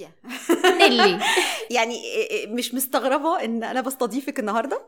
[0.00, 0.14] ناسيه
[0.78, 1.20] نيلي.
[1.76, 2.00] يعني
[2.46, 4.82] مش مستغربة إن أنا بستضيفك النهارده؟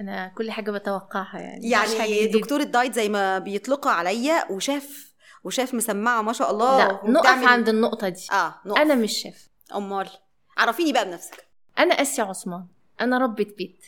[0.00, 2.26] أنا كل حاجة بتوقعها يعني يعني.
[2.26, 5.12] دكتور ال diet زي ما بيطلقها عليا وشاف
[5.44, 8.20] وشاف مسمعة ما شاء الله لا نقف وبتعمل- عند النقطة دي.
[8.32, 8.78] آه نقف.
[8.80, 10.08] أنا مش شيف أمال.
[10.58, 11.46] عرفيني بقى بنفسك.
[11.78, 12.66] أنا آسيا عثمان.
[13.00, 13.84] أنا ربة بيت.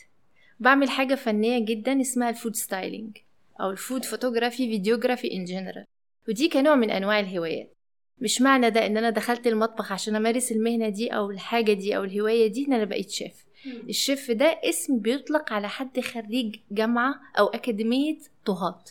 [0.59, 3.17] بعمل حاجة فنية جدا اسمها ال food styling
[3.61, 5.85] أو ال food photography videography in general
[6.29, 7.73] ودي كنوع من أنواع الهوايات.
[8.17, 12.03] مش معنى ده إن أنا دخلت المطبخ عشان أمارس المهنة دي أو الحاجة دي أو
[12.03, 13.45] الهواية دي إن أنا بقيت شيف.
[13.89, 18.89] الشيف ده اسم بيطلق على حد خريج جامعة أو أكاديمية طهات.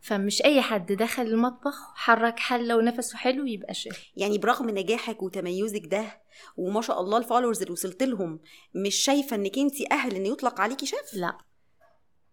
[0.00, 4.04] فمش أي حد دخل المطبخ حرك حلة ونفسه حلو يبقى شيف.
[4.16, 6.20] يعني برغم نجاحك وتميزك ده
[6.56, 8.40] وما شاء الله ال followers اللي وصلت لهم
[8.74, 11.38] مش شايفة إنك انت أهل إن يطلق عليكي شيف؟ لا.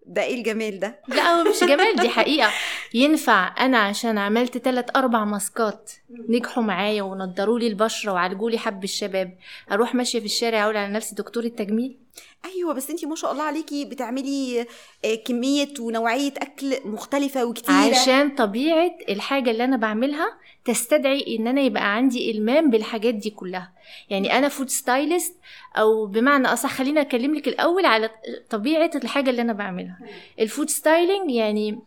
[0.06, 2.50] ده إيه الجمال ده؟ لا هو مش جمال دي حقيقة.
[2.94, 5.92] ينفع أنا عشان عملت تلات أربع ماسكات
[6.30, 9.38] نجحوا معايا ونضروا لي البشرة وعالجوا لي حب الشباب.
[9.72, 11.98] أروح ماشية في الشارع أقول على نفسي دكتورة تجميل
[12.46, 14.66] أيوه بس انت ما شاء الله عليكي بتعملي
[15.06, 17.76] آه، كمية ونوعية أكل مختلفة وكتيرة.
[17.76, 23.72] عشان طبيعة الحاجة اللي أنا بعملها تستدعي إن أنا يبقى عندي إلمام بالحاجات دي كلها.
[24.10, 25.36] يعني أنا food stylist
[25.78, 28.10] أو بمعنى أصح خليني أكلم لك الأول على
[28.50, 30.00] طبيعة الحاجة اللي أنا بعملها.
[30.40, 31.80] ال food styling يعني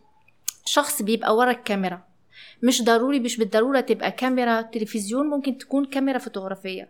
[0.65, 2.01] شخص بيبقى ورا الكاميرا.
[2.63, 6.89] مش ضروري مش بالضرورة تبقى كاميرا تلفزيون ممكن تكون كاميرا فوتوغرافية.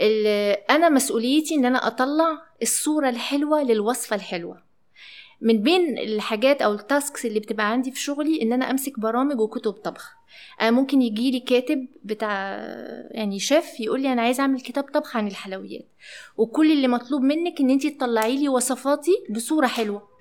[0.00, 4.66] ال- أنا مسؤوليتي إن أنا أطلع الصورة الحلوة للوصفة الحلوة.
[5.40, 9.40] من بين الحاجات أو ال tasks اللي بتبقى عندي في شغلي إن أنا أمسك برامج
[9.40, 10.12] وكتب طبخ.
[10.60, 12.56] أنا ممكن يجي لي كاتب بتاع
[13.10, 15.86] يعني شيف يقول لي أنا عايز أعمل كتاب طبخ عن الحلويات.
[16.36, 20.15] وكل اللي مطلوب منك إن انت تطلعي لي وصفاتي بصورة حلوة.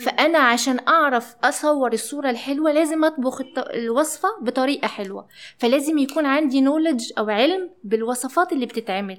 [0.00, 5.26] فأنا عشان أعرف أصور الصورة الحلوة لازم أطبخ الوصفة بطريقة حلوة.
[5.58, 9.18] فلازم يكون عندي knowledge أو علم بالوصفات اللي بتتعمل.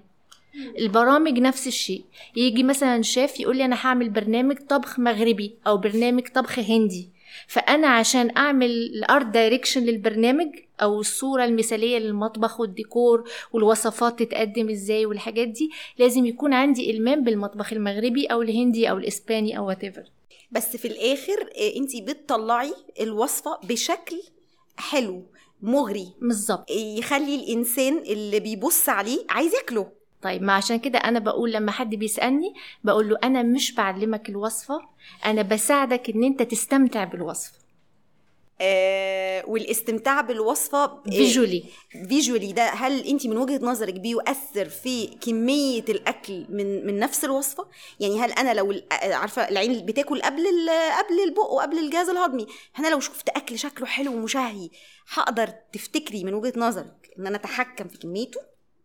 [0.79, 2.03] البرامج نفس الشيء.
[2.35, 7.09] يجي مثلا شيف يقول لي أنا هعمل برنامج طبخ مغربي أو برنامج طبخ هندي.
[7.47, 10.47] فأنا عشان أعمل ال art direction للبرنامج
[10.81, 17.73] أو الصورة المثالية للمطبخ والديكور والوصفات تتقدم إزاي والحاجات دي لازم يكون عندي إلمام بالمطبخ
[17.73, 19.85] المغربي أو الهندي أو الإسباني أو وات
[20.53, 24.23] بس في الآخر انت بتطلعي الوصفة بشكل
[24.77, 25.23] حلو
[25.61, 26.13] مغري.
[26.21, 26.71] بالظبط.
[26.71, 29.91] يخلي الإنسان اللي بيبص عليه عايز ياكله.
[30.21, 32.53] طيب ما عشان كده أنا بقول لما حد بيسألني
[32.83, 34.79] بقول له أنا مش بعلمك الوصفة
[35.25, 37.62] أنا بساعدك إن أنت تستمتع بالوصفة.
[38.61, 41.63] آه والاستمتاع بالوصفة فيجولي
[42.09, 47.67] فيجولي ده هل انت من وجهة نظرك بيؤثر في كمية الأكل من من نفس الوصفة؟
[47.99, 50.45] يعني هل أنا لو ال- عارفة العين بتاكل قبل
[50.99, 52.47] قبل البق وقبل الجهاز الهضمي
[52.79, 54.69] أنا لو شفت أكل شكله حلو ومشهي
[55.13, 58.39] هقدر تفتكري من وجهة نظرك إن أنا أتحكم في كميته؟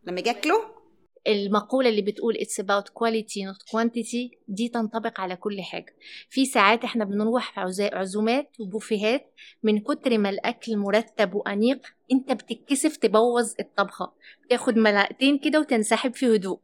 [0.04, 0.77] لما أجي أكله
[1.26, 5.96] المقولة اللي بتقول it's about quality not quantity دي تنطبق على كل حاجة.
[6.30, 13.52] في ساعات إحنا بنروح عزومات وبوفيهات من كتر ما الأكل مرتب وأنيق أنت بتتكسف تبوظ
[13.60, 14.12] الطبخة.
[14.50, 16.58] تاخد ملعقتين كده وتنسحب في هدوء.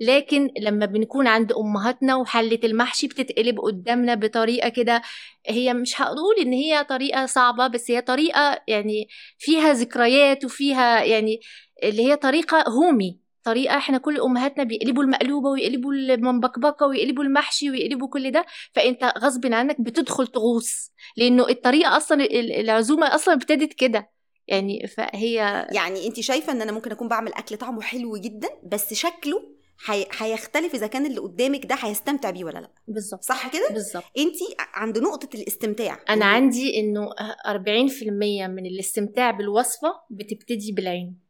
[0.00, 5.02] لكن لما بنكون عند أمهاتنا وحلة المحشي بتتقلب قدامنا بطريقة كده
[5.46, 9.08] هي مش هقول إن هي طريقة صعبة بس هي طريقة يعني
[9.38, 11.40] فيها ذكريات وفيها يعني
[11.82, 13.25] اللي هي طريقة هومي.
[13.46, 19.46] طريقة إحنا كل أمهاتنا بيقلبوا المقلوبة ويقلبوا المنبكبكة ويقلبوا المحشي ويقلبوا كل ده فأنت غصب
[19.52, 20.92] عنك بتدخل تغوص.
[21.16, 24.10] لأنه الطريقة أصلا ال- العزومة أصلا ابتدت كده.
[24.48, 25.34] يعني فهي
[25.72, 29.42] يعني أنت شايفة إن أنا ممكن أكون بعمل أكل طعمه حلو جدا بس شكله
[29.86, 32.70] هي- هيختلف إذا كان اللي قدامك ده هيستمتع بيه ولا لأ.
[32.88, 33.22] بالظبط.
[33.24, 34.04] صح كده؟ بالظبط.
[34.18, 34.36] أنت
[34.74, 35.98] عند نقطة الاستمتاع.
[36.08, 37.08] أنا إن- عندي إنه
[37.46, 41.25] 40% من الاستمتاع بالوصفة بتبتدي بالعين.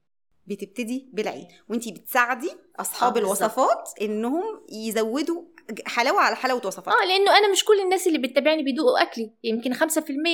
[0.46, 3.20] بتبتدي بالعين وانت بتساعدي أصحاب آه،.
[3.20, 4.42] الوصفات إنهم
[4.72, 5.42] يزودوا
[5.86, 9.32] حلاوة على حلاوة وصفات آه لأنه أنا مش كل الناس اللي بتتابعني بيدوقوا أكلي.
[9.44, 9.78] يمكن 5%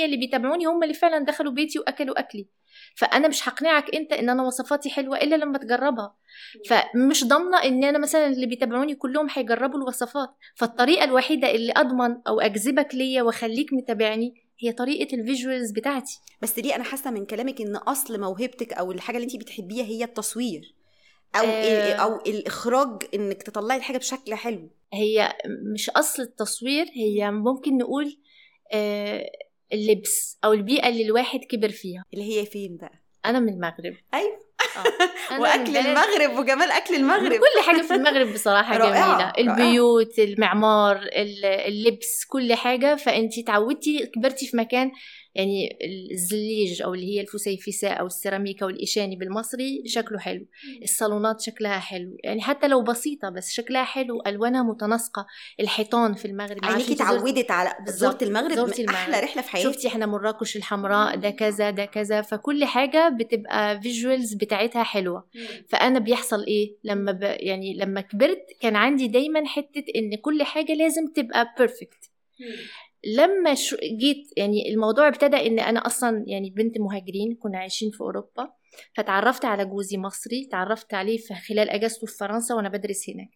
[0.05, 2.49] اللي بيتابعوني هم اللي فعلا دخلوا بيتي وأكلوا أكلي.
[2.97, 6.15] فأنا مش هقنعك أنت إن أنا وصفاتي حلوة إلا لما تجربها.
[6.69, 10.31] فمش ضامنة إن أنا مثلا اللي بيتابعوني كلهم هيجربوا الوصفات.
[10.57, 16.21] فالطريقة الوحيدة اللي أضمن أو أجذبك ليا وأخليك متابعني هي طريقة الفيجوالز بتاعتي.
[16.43, 20.05] بس دي أنا حاسة من كلامك إن أصل موهبتك أو الحاجة اللي انت بتحبيها هي
[20.05, 20.75] التصوير؟
[21.37, 21.93] أو آه.
[21.95, 24.71] أو الإخراج إنك تطلعي الحاجة بشكل حلو.
[24.93, 25.33] هي
[25.75, 28.19] مش أصل التصوير هي ممكن نقول
[28.73, 29.31] آه
[29.73, 32.05] اللبس أو البيئة اللي الواحد كبر فيها.
[32.15, 33.95] اللي هي فين بقى؟ أنا من المغرب.
[34.15, 34.43] أيوه.
[34.77, 35.41] آه.
[35.41, 37.33] وأكل المغرب وجمال أكل المغرب.
[37.33, 38.27] كل حاجة في المغرب
[38.79, 38.91] جميلة.
[39.17, 39.33] رائعة.
[39.39, 42.95] البيوت المعمار ال- اللبس كل حاجة.
[42.97, 44.91] فأنتي تعودتي كبرتي في مكان
[45.35, 45.79] يعني
[46.13, 50.47] الزليج أو اللي هي الفسيفساء أو السيراميكا والإشاني بالمصري شكله حلو.
[50.83, 52.17] الصالونات شكلها حلو.
[52.25, 55.27] يعني حتى لو بسيطة بس شكلها حلو ألوانها متناسقة.
[55.61, 58.13] الحيطان في المغرب عينيكي اتعودت على بالظبط.
[58.13, 59.25] زرت المغرب زرت من أحلى المغرب.
[59.25, 59.73] رحلة في حياتي.
[59.73, 62.23] شفتي إحنا مراكش الحمراء ده كذا ده كذا.
[62.23, 65.29] فكل حاجة بتبقى visuals بتاعتها حلوة.
[65.69, 67.23] فأنا بيحصل إيه؟ لما ب...
[67.23, 72.13] يعني لما كبرت كان عندي دايما حتة إن كل حاجة لازم تبقى perfect
[73.05, 78.01] لما شو جيت يعني الموضوع ابتدى إن أنا أصلا يعني بنت مهاجرين كنا عايشين في
[78.01, 78.53] أوروبا
[78.97, 83.31] فتعرفت على جوزي مصري تعرفت عليه في خلال أجازته في فرنسا وأنا بدرس هناك.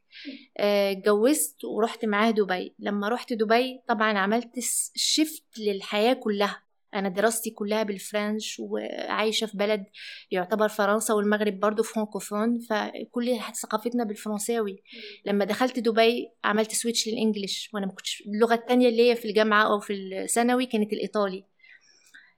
[0.59, 2.75] آه، اتجوزت ورحت معاه دبي.
[2.79, 4.59] لما رحت دبي طبعا عملت
[4.95, 6.66] shift للحياة كلها.
[6.99, 9.85] أنا دراستي كلها بال French وعايشة في بلد
[10.31, 14.83] يعتبر فرنسا والمغرب برضو فرانكوفون فكل ثقافتنا بالفرنساوي.
[15.27, 19.29] لما دخلت دبي عملت switch لل English وأنا ما كنتش اللغة التانية اللي هي في
[19.29, 21.45] الجامعة أو في الثانوي كانت الإيطالي.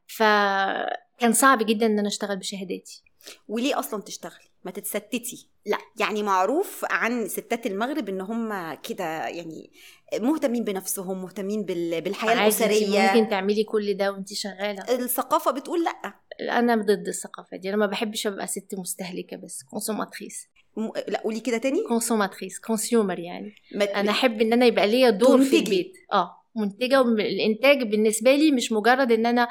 [0.07, 3.08] فكان صعب جدا إن أنا أشتغل بشهاداتي.
[3.49, 5.49] وليه أصلا تشتغلي؟ ما تتستتي.
[5.67, 5.79] لا.
[6.01, 9.71] يعني معروف عن ستات المغرب إن هم كده يعني
[10.15, 13.01] مهتمين بنفسهم مهتمين بال- بالحياة الأسرية.
[13.13, 14.83] ممكن تعملي كل ده وانت شغالة.
[14.95, 16.15] الثقافة بتقول لأ.
[16.59, 17.69] أنا ضد الثقافة دي.
[17.69, 19.63] أنا ما بحبش أبقى ست مستهلكة بس.
[19.63, 20.47] consommatrice
[20.77, 20.89] م...
[21.09, 21.85] لأ قولي كده تاني.
[21.89, 23.55] consommatrice consumer يعني.
[23.75, 23.85] ما...
[23.85, 25.59] أنا أحب إن أنا يبقى ليا دور في.
[25.59, 25.93] البيت.
[26.13, 26.35] آه.
[26.57, 29.49] منتجة والانتاج بالنسبة لي مش مجرد إن أنا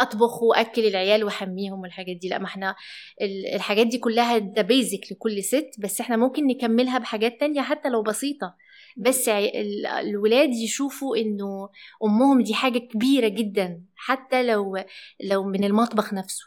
[0.00, 2.74] أطبخ وأكل العيال وأحميهم والحاجات دي لأ ما إحنا
[3.22, 7.88] ال- الحاجات دي كلها ده بيزك لكل ست بس إحنا ممكن نكملها بحاجات تانية حتى
[7.88, 8.54] لو بسيطة
[8.96, 11.68] بس الولاد يشوفوا إنه
[12.04, 14.78] أمهم دي حاجة كبيرة جدا حتى لو
[15.24, 16.44] لو من المطبخ نفسه.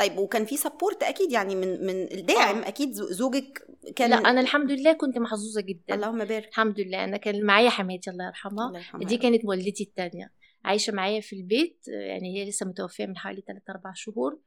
[0.00, 2.68] طيب وكان في سبورت أكيد يعني من من الداعم آه.
[2.68, 3.66] أكيد زو- زوجك
[3.96, 5.94] كان لا أنا الحمد لله كنت محظوظة جدا.
[5.94, 6.48] اللهم بارك.
[6.48, 8.66] الحمد لله أنا كان معايا حماتي الله يرحمها.
[8.68, 9.04] الله يرحمها.
[9.08, 10.32] دي كانت والدتي التانية.
[10.64, 14.38] عايشة معايا في البيت يعني هي لسه متوفية من حوالي 3 4 شهور.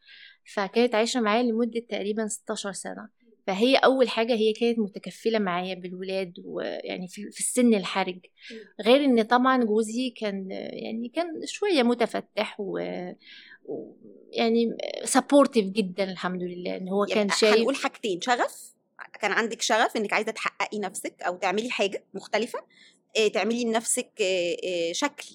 [0.53, 3.09] فكانت عايشة معايا لمدة تقريبا 16 سنة.
[3.47, 8.19] فهي أول حاجة هي كانت متكفلة معايا بالولاد ويعني في في السن الحرج.
[8.85, 13.11] غير إن طبعا جوزي كان يعني كان شوية متفتح و-
[14.31, 18.73] يعني سبورتيف جدا الحمد لله إن هو كان يعني شايف هنقول حاجتين شغف
[19.21, 22.59] كان عندك شغف إنك عايزة تحققي نفسك أو تعملي حاجة مختلفة
[23.17, 25.25] آه، تعملي لنفسك آه، آه، شكل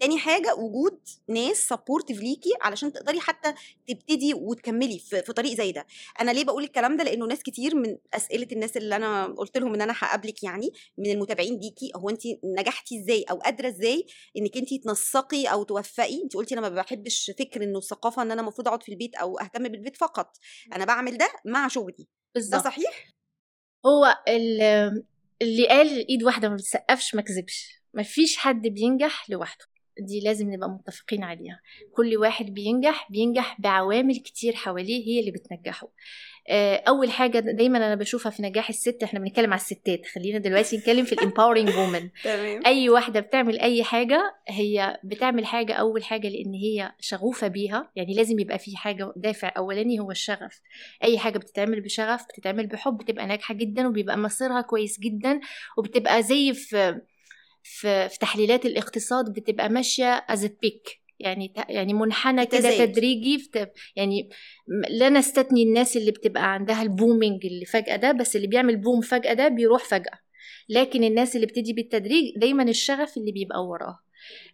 [0.00, 3.54] تاني حاجة وجود ناس سبورتيف ليكي علشان تقدري حتى
[3.88, 5.86] تبتدي وتكملي في, في طريق زي ده.
[6.20, 9.74] أنا ليه بقول الكلام ده؟ لأنه ناس كتير من أسئلة الناس اللي أنا قلت لهم
[9.74, 14.06] إن أنا هقابلك يعني من المتابعين ليكي هو انت نجحتي إزاي أو قادرة إزاي
[14.36, 18.40] إنك انت تنسقي أو توفقي؟ انت قلتي أنا ما بحبش فكر إنه الثقافة إن أنا
[18.40, 20.36] المفروض أقعد في البيت أو أهتم بالبيت فقط.
[20.72, 21.96] أنا بعمل ده مع شغلي.
[21.98, 22.64] ده بالظبط.
[22.64, 23.08] صحيح؟
[23.86, 25.04] هو ال-
[25.42, 27.80] اللي قال إيد واحدة ما بتسقفش ما كذبش.
[27.94, 29.64] مفيش حد بينجح لوحده.
[30.00, 31.60] دي لازم نبقى متفقين عليها.
[31.92, 35.88] كل واحد بينجح بينجح بعوامل كتير حواليه هي اللي بتنجحه.
[36.48, 40.06] آه، أول حاجة دايما أنا بشوفها في نجاح الست إحنا بنتكلم على الستات.
[40.06, 42.08] خلينا دلوقتي نتكلم في الامباورنج وومن
[42.66, 47.90] أي واحدة بتعمل أي حاجة هي بتعمل حاجة أول حاجة لأن هي شغوفة بيها.
[47.96, 50.60] يعني لازم يبقى في حاجة دافع أولاني هو الشغف.
[51.04, 55.40] أي حاجة بتتعمل بشغف بتتعمل بحب بتبقى ناجحة جدا وبيبقى مصيرها كويس جدا
[55.78, 57.00] وبتبقى زي في
[57.62, 62.86] في, في تحليلات الاقتصاد بتبقى ماشية از بيك يعني يعني منحنى كده.
[62.86, 63.50] تدريجي
[63.96, 64.28] يعني
[64.90, 69.00] لا نستثني الناس اللي بتبقى عندها ال booming اللي فجأة ده بس اللي بيعمل boom
[69.00, 70.18] فجأة ده بيروح فجأة.
[70.68, 74.00] لكن الناس اللي بتيجي بالتدريج دايما الشغف اللي بيبقى وراها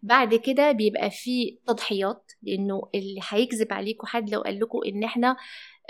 [0.02, 5.36] بعد كده بيبقى في تضحيات لأنه اللي هيكذب عليكم حد لو قال لكم إن إحنا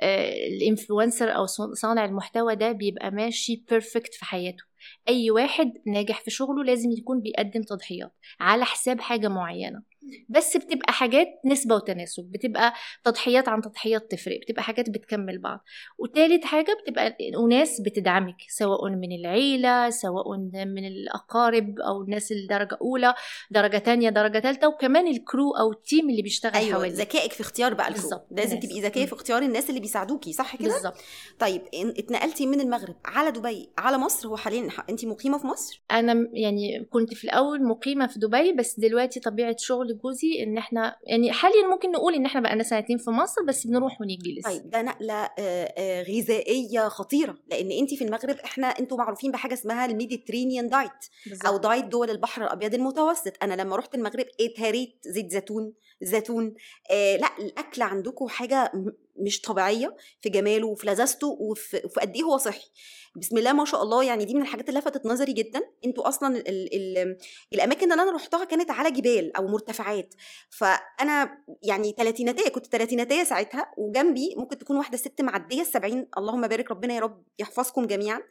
[0.03, 4.65] آه، ال influencer أو صانع المحتوى ده بيبقى ماشي perfect في حياته.
[5.09, 9.83] أي واحد ناجح في شغله لازم يكون بيقدم تضحيات على حساب حاجة معينة.
[10.29, 12.73] بس بتبقى حاجات نسبة وتناسب بتبقى
[13.05, 15.65] تضحيات عن تضحيات تفرق بتبقى حاجات بتكمل بعض
[15.99, 23.15] وتالت حاجة بتبقى أناس بتدعمك سواء من العيلة سواء من الأقارب أو الناس الدرجة أولى
[23.51, 27.33] درجة تانية درجة تالتة وكمان ال crew أو ال team اللي بيشتغل أيوه حواليك ذكائك
[27.33, 28.21] في اختيار بقى ال crew.
[28.31, 28.61] لازم.
[28.61, 29.07] تبقي ذكية مم.
[29.07, 30.97] في اختيار الناس اللي بيساعدوكي صح كده بالظبط
[31.39, 36.15] طيب اتنقلتي من المغرب على دبي على مصر هو حاليا انت مقيمة في مصر أنا
[36.15, 40.97] م- يعني كنت في الأول مقيمة في دبي بس دلوقتي طبيعة شغل جوزي إن إحنا
[41.07, 44.51] يعني حاليا ممكن نقول إن إحنا بقالنا سنتين في مصر بس بنروح ونيجي لسه.
[44.51, 45.31] طيب ده نقلة آه،
[45.79, 50.91] آه، غذائية خطيرة لأن انت في المغرب إحنا أنتوا معروفين بحاجة اسمها ال Mediterranean diet
[51.27, 51.47] بالظبط.
[51.47, 53.33] أو diet دول البحر الأبيض المتوسط.
[53.43, 55.73] أنا لما رحت المغرب اتهريت زيت زيتون
[56.03, 56.55] زيتون.
[56.91, 58.73] آه لا الأكل عندكم حاجة
[59.19, 62.69] مش طبيعية في جماله وفي لذاذته وفي, وفي قد إيه هو صحي.
[63.17, 65.63] بسم الله ما شاء الله يعني دي من الحاجات اللي لفتت نظري جدا.
[65.85, 67.17] أنتوا أصلا ال ال
[67.53, 70.15] الأماكن اللي أنا رحتها كانت على جبال أو مرتفعات.
[70.51, 76.09] فأنا يعني تلاتيناتية كنت تلاتيناتية ساعتها وجنبي ممكن تكون واحدة ست معدية السبعين.
[76.19, 78.23] اللهم بارك ربنا يا رب يحفظكم جميعا.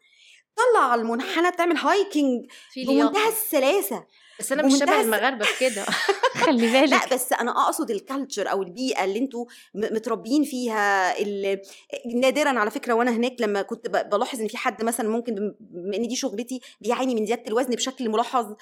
[0.55, 3.29] طلع على المنحنى تعمل هايكنج في بمنتهى.
[3.29, 4.05] السلاسة.
[4.39, 5.85] بس أنا مش شبه المغاربة في كده.
[6.45, 6.89] خلي بالك.
[6.91, 11.61] لا بس أنا أقصد الكالتشر أو البيئة اللي أنتوا متربيين فيها ال-
[12.15, 15.95] نادرا على فكرة وأنا هناك لما كنت بلاحظ إن في حد مثلا ممكن بم- بما
[15.97, 18.55] إن دي شغلتي بيعاني من زيادة الوزن بشكل ملاحظ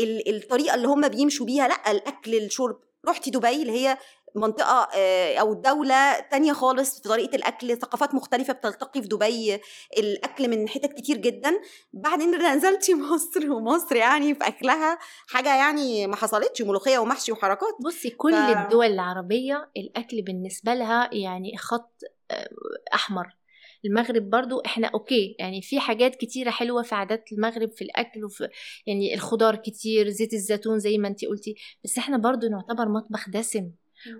[0.00, 2.78] ال- الطريقة اللي هم بيمشوا بيها لأ الأكل الشرب.
[3.08, 3.98] رحتي دبي اللي هي
[4.34, 9.60] منطقة آه، أو دولة تانية خالص في طريقة الأكل ثقافات مختلفة بتلتقي في دبي
[9.98, 11.60] الأكل من حتت كتير جدا.
[11.92, 14.98] بعدين نزلتي مصر ومصر يعني في أكلها
[15.28, 17.76] حاجة يعني ما حصلتش ملوخية ومحشي وحركات.
[17.84, 22.00] بصي كل ف- الدول العربية الأكل بالنسبة لها يعني خط
[22.30, 22.48] آه،
[22.94, 23.26] أحمر.
[23.84, 28.48] المغرب برضو إحنا أوكي يعني في حاجات كتيرة حلوة في عادات المغرب في الأكل وفي
[28.86, 31.54] يعني الخضار كتير زيت الزيتون زي ما أنتي قلتي.
[31.84, 33.70] بس إحنا برضو نعتبر مطبخ دسم.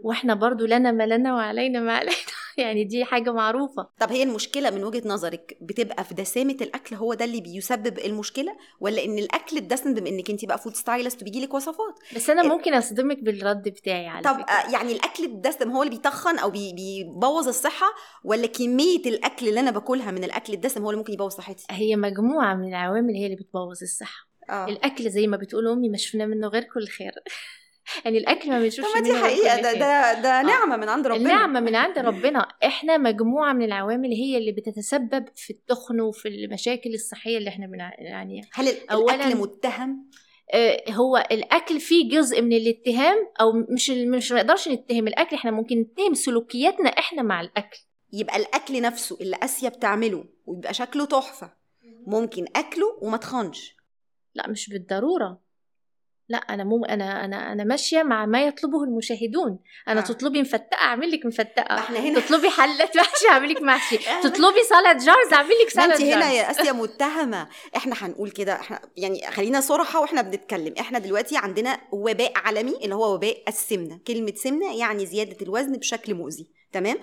[0.02, 2.16] وإحنا برضو لنا ما لنا وعلينا ما علينا.
[2.58, 3.88] يعني دي حاجة معروفة.
[4.00, 8.56] طب هي المشكلة من وجهة نظرك بتبقى في دسامة الأكل هو ده اللي بيسبب المشكلة؟
[8.80, 12.42] ولا إن الأكل الدسم بما إنك أنت بقى food stylist وبيجي لك وصفات؟ بس أنا
[12.42, 14.44] ممكن أصدمك بالرد بتاعي على طب فكرة.
[14.52, 17.86] آه، يعني الأكل الدسم هو اللي بيتخن أو بي- بيبوظ الصحة؟
[18.24, 21.96] ولا كمية الأكل اللي أنا باكلها من الأكل الدسم هو اللي ممكن يبوظ صحتي؟ هي
[21.96, 24.28] مجموعة من العوامل هي اللي بتبوظ الصحة.
[24.50, 24.64] آه.
[24.68, 27.12] الأكل زي ما بتقول أمي ما شفنا منه غير كل خير.
[28.04, 29.72] يعني الأكل ما طب بنشوفش ما دي كل ده.
[29.72, 31.16] ده ده نعمة من عند ربنا.
[31.20, 32.48] النعمة من عند ربنا.
[32.64, 38.44] إحنا مجموعة من العوامل هي اللي بتتسبب في التخن وفي المشاكل الصحية اللي إحنا بنعانيها
[38.52, 40.10] هل ال- أولاً- الأكل متهم؟
[40.54, 45.08] آه، هو الأكل فيه جزء من الاتهام أو مش مش ما نقدرش نتهم.
[45.08, 47.78] الأكل إحنا ممكن نتهم سلوكياتنا إحنا مع الأكل.
[48.12, 51.52] يبقى الأكل نفسه اللي آسيا بتعمله ويبقى شكله تحفة
[52.06, 53.76] ممكن أكله وما تخنش.
[54.34, 55.40] لا مش بالضرورة.
[56.28, 59.58] لا أنا مو أنا أنا أنا ماشية مع ما يطلبه المشاهدون.
[59.88, 60.04] أنا آه.
[60.04, 61.78] تطلبي مفتقة أعمل لك مفتقة.
[61.78, 62.20] إحنا هنا.
[62.20, 63.98] تطلبي حلة محشي أعمل لك محشي.
[64.24, 67.48] تطلبي سالاد جارز أعمل لك سالاد انت هنا جارز يا آسيا متهمة.
[67.76, 70.74] إحنا هنقول كده إحنا يعني خلينا صراحة وإحنا بنتكلم.
[70.80, 74.00] إحنا دلوقتي عندنا وباء عالمي اللي هو وباء السمنة.
[74.06, 76.46] كلمة سمنة يعني زيادة الوزن بشكل مؤذي.
[76.72, 76.96] تمام؟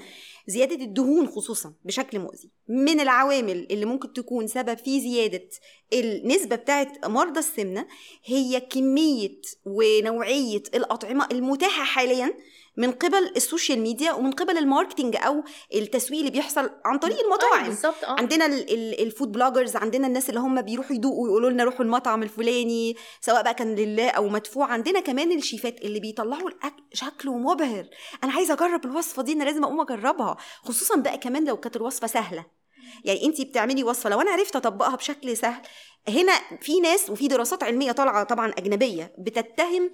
[0.48, 2.52] زيادة الدهون خصوصا بشكل مؤذي.
[2.68, 5.50] من العوامل اللي ممكن تكون سبب في زيادة
[5.94, 7.88] النسبة بتاعت مرضى السمنة
[8.26, 12.34] هي كمية ونوعية الأطعمة المتاحة حاليا
[12.78, 15.44] من قبل ال social media ومن قبل ال marketing أو
[15.76, 17.66] التسويق اللي بيحصل عن طريق آه، المطاعم.
[17.66, 18.16] بالظبط آه.
[18.20, 21.86] عندنا ال- ال- ال food bloggers عندنا الناس اللي هم بيروحوا يدوقوا ويقولوا لنا روحوا
[21.86, 24.66] المطعم الفلاني سواء بقى كان لله أو مدفوع.
[24.68, 27.86] عندنا كمان الشيفات اللي بيطلعوا الأكل شكله مبهر.
[28.24, 30.38] أنا عايزة أجرب الوصفة دي أنا لازم أقوم أجربها.
[30.64, 32.61] خصوصا بقى كمان لو كانت الوصفة سهلة.
[33.06, 35.62] يعني انت بتعملي وصفة لو أنا عرفت أطبقها بشكل سهل
[36.08, 39.92] هنا في ناس وفي دراسات علمية طالعة طبعا أجنبية بتتهم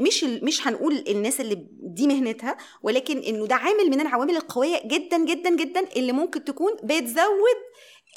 [0.00, 5.24] مش مش هنقول الناس اللي دي مهنتها ولكن إنه ده عامل من العوامل القوية جدا
[5.24, 7.56] جدا جدا اللي ممكن تكون بتزود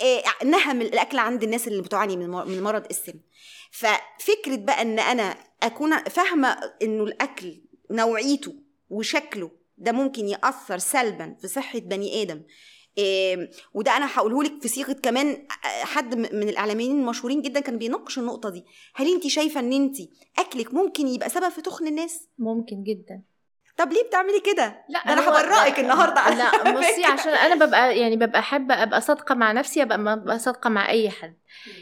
[0.01, 3.13] آه، نهم الأكل عند الناس اللي بتعاني من مر- من مرض السن
[3.71, 8.55] ففكرة بقى إن أنا أكون فاهمة إنه الأكل نوعيته
[8.89, 12.41] وشكله ده ممكن يأثر سلبا في صحة بني آدم
[13.73, 15.27] وده أنا هقوله لك في صيغة كمان
[15.65, 18.65] آه، حد من الإعلاميين المشهورين جدا كان بيناقش النقطة دي.
[18.95, 19.97] هل أنت شايفة إن أنت
[20.39, 23.21] أكلك ممكن يبقى سبب في تخن الناس؟ ممكن جدا.
[23.77, 27.03] طب ليه بتعملي كده؟ لا ده أنا هبرئك النهارده على لا بصي.
[27.05, 30.89] عشان أنا ببقى يعني ببقى حابه أبقى صادقة مع نفسي أبقى ما أبقى صادقة مع
[30.89, 31.33] أي حد.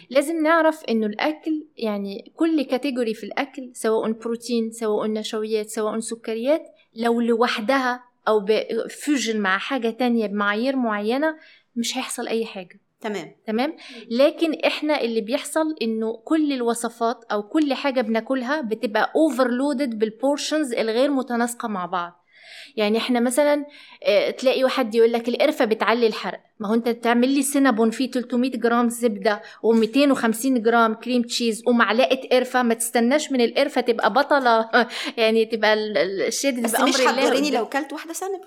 [0.09, 6.63] لازم نعرف إنه الأكل يعني كل category في الأكل سواء بروتين سواء نشويات سواء سكريات
[6.95, 11.35] لو لوحدها أو ب fusion مع حاجة تانية بمعايير معينة
[11.75, 12.79] مش هيحصل أي حاجة.
[13.01, 13.35] تمام.
[13.47, 13.77] تمام؟
[14.11, 20.73] لكن إحنا اللي بيحصل إنه كل الوصفات أو كل حاجة بناكلها بتبقى overloaded بال portions
[20.73, 22.25] الغير متناسقة مع بعض.
[22.75, 23.65] يعني إحنا مثلا
[24.03, 26.39] آه، تلاقي واحد يقول لك القرفة بتعلي الحرق.
[26.59, 32.19] ما هو انت تعمل لي سينابون فيه 300 جرام زبدة و250 جرام cream cheese ومعلقة
[32.31, 34.69] قرفة ما تستناش من القرفة تبقى بطلة.
[35.17, 37.33] يعني تبقى ال- ال- الشيء ده بس تبقى مش قدام.
[37.55, 38.41] لو كلت واحدة سنب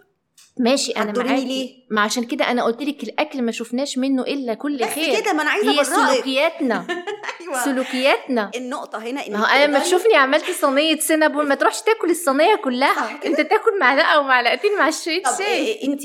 [0.60, 1.44] ماشي أنا معاكي.
[1.44, 5.20] ليه؟ ما عشان كده أنا قلت لك الأكل ما شفناش منه إلا كل بس خير.
[5.20, 6.86] كده ما أنا عايزة هي سلوكياتنا.
[7.40, 7.64] أيوه.
[7.64, 8.50] سلوكياتنا.
[8.56, 11.48] النقطة هنا إن ما هو أنا لما تشوفني عملت صينية سينابون.
[11.48, 15.84] ما تروحش تاكل الصينية كلها؟ أنت تاكل معلقة ومعلقتين مع الشريط طب شاي.
[15.84, 16.02] انت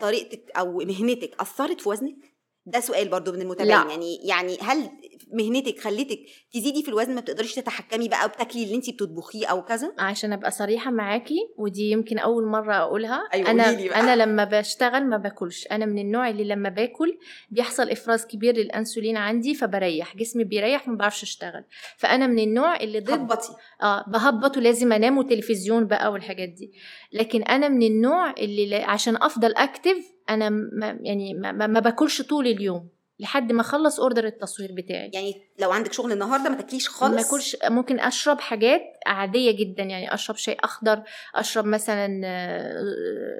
[0.00, 2.33] طريقتك أو مهنتك أثرت في وزنك؟
[2.66, 3.90] ده سؤال برضو من المتابعين.
[3.90, 4.90] يعني يعني هل
[5.32, 6.18] مهنتك خلتك
[6.54, 10.50] تزيدي في الوزن ما بتقدريش تتحكمي بقى وبتاكلي اللي انت بتطبخيه أو كذا؟ عشان أبقى
[10.50, 13.28] صريحة معاكي ودي يمكن أول مرة أقولها.
[13.34, 14.00] أيوة، أنا بقى.
[14.00, 15.66] أنا لما بشتغل ما باكلش.
[15.70, 17.18] أنا من النوع اللي لما باكل
[17.50, 20.16] بيحصل إفراز كبير للأنسولين عندي فبريح.
[20.16, 21.64] جسمي بيريح ما بعرفش أشتغل.
[21.96, 23.52] فأنا من النوع اللي ضد هبطي.
[23.82, 26.72] آه بهبط ولازم أنام وتلفزيون بقى والحاجات دي.
[27.12, 32.22] لكن أنا من النوع اللي عشان أفضل اكتف أنا ما يعني ما, ما ما باكلش
[32.22, 32.88] طول اليوم
[33.18, 35.10] لحد ما أخلص order التصوير بتاعي.
[35.14, 39.82] يعني لو عندك شغل النهارده ما تاكليش ما خالص أكلش ممكن أشرب حاجات عادية جدا
[39.82, 41.02] يعني أشرب شاي أخضر
[41.34, 42.82] أشرب مثلا آه،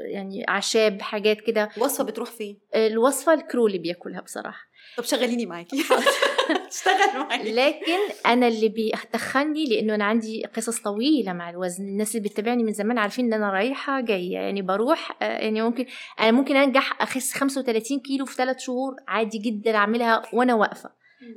[0.06, 1.70] يعني أعشاب حاجات كده.
[1.78, 4.66] وصفه بتروح فين؟ الوصفة ال crew اللي بياكلها بصراحة.
[4.96, 5.76] طب شغليني معاكي.
[6.68, 11.84] اشتغل معاكي لكن أنا اللي بيتخني لأنه أنا عندي قصص طويلة مع الوزن.
[11.84, 14.32] الناس اللي بتتابعني من زمان عارفين إن أنا رايحة جاية.
[14.32, 15.86] يعني بروح آه، يعني ممكن
[16.20, 20.90] أنا ممكن أنجح أخس 35 كيلو في 3 شهور عادي جدا أعملها وأنا واقفة.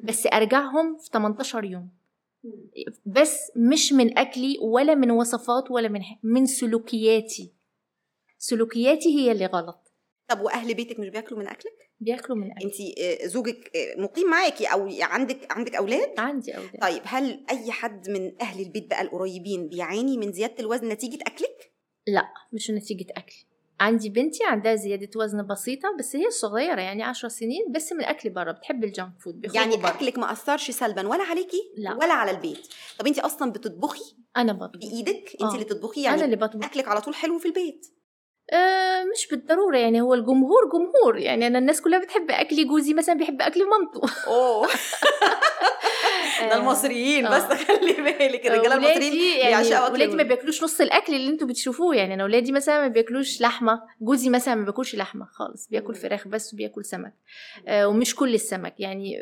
[0.03, 1.89] بس أرجعهم في 18 يوم.
[3.05, 7.53] بس مش من أكلي ولا من وصفات ولا من من سلوكياتي.
[8.37, 9.87] سلوكياتي هي اللي غلط.
[10.27, 12.75] طب وأهل بيتك مش بياكلوا من أكلك؟ بياكلوا من اكل انت
[13.25, 16.79] زوجك آه، مقيم معاكي أو عندك عندك أولاد؟ عندي أولاد.
[16.81, 21.72] طيب هل أي حد من أهل البيت بقى القريبين بيعاني من زيادة الوزن نتيجة أكلك؟
[22.07, 23.36] لا مش نتيجة أكل.
[23.79, 28.29] عندي بنتي عندها زيادة وزن بسيطة بس هي صغيرة يعني عشر سنين بس من أكل
[28.29, 29.89] برا بتحب الجانك فود يعني برا.
[29.89, 31.93] أكلك ما أثرش سلبا ولا عليكي؟ لا.
[31.93, 32.67] ولا على البيت.
[33.00, 34.79] طب انت أصلا بتطبخي؟ أنا بطبخ.
[34.79, 35.53] بإيدك؟ انت آه.
[35.53, 36.65] اللي تطبخي؟ أنا يعني اللي بطبخ.
[36.65, 37.88] أكلك على طول حلو في البيت.
[38.54, 41.18] آه مش بالضرورة يعني هو الجمهور جمهور.
[41.18, 44.01] يعني أنا الناس كلها بتحب أكل جوزي مثلا بيحب أكل مامته.
[44.27, 44.68] أوه.
[46.42, 47.38] ده المصريين آه.
[47.38, 48.48] بس خلي بالك.
[48.48, 50.24] الرجالة المصريين يعني بيعشقوا ولادي ما.
[50.24, 51.96] بياكلوش نص الأكل اللي أنتوا بتشوفوه.
[51.96, 55.68] يعني أنا ولادي مثلا ما بياكلوش لحمة جوزي مثلا ما بياكلش لحمة خالص.
[55.68, 55.96] بياكل.
[55.96, 57.13] فراخ بس وبياكل سمك.
[57.68, 58.75] آه ومش كل السمك.
[58.80, 59.13] يعني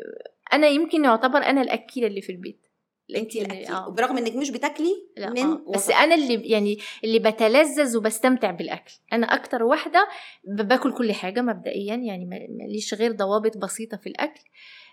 [0.52, 2.65] أنا يمكن يعتبر أنا الأكيلة اللي في البيت.
[3.14, 3.88] انت الاكل آه.
[3.90, 5.64] برغم انك مش بتاكلي لا من آه.
[5.74, 5.90] بس.
[5.90, 10.08] أنا اللي يعني اللي بتلذذ وبستمتع بالأكل أنا أكتر واحدة
[10.44, 14.40] باكل كل حاجة مبدئيا يعني ما- ماليش غير ضوابط بسيطة في الأكل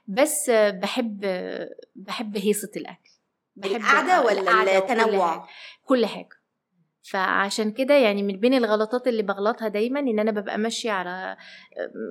[0.07, 3.09] بس آه، بحب آه، بحب هيصة الأكل
[3.55, 5.47] بحب القعدة آه، ولا التنوع.
[5.85, 6.42] كل حاجة
[7.03, 11.37] فعشان كده يعني من بين الغلطات اللي بغلطها دايما إن أنا ببقى ماشية على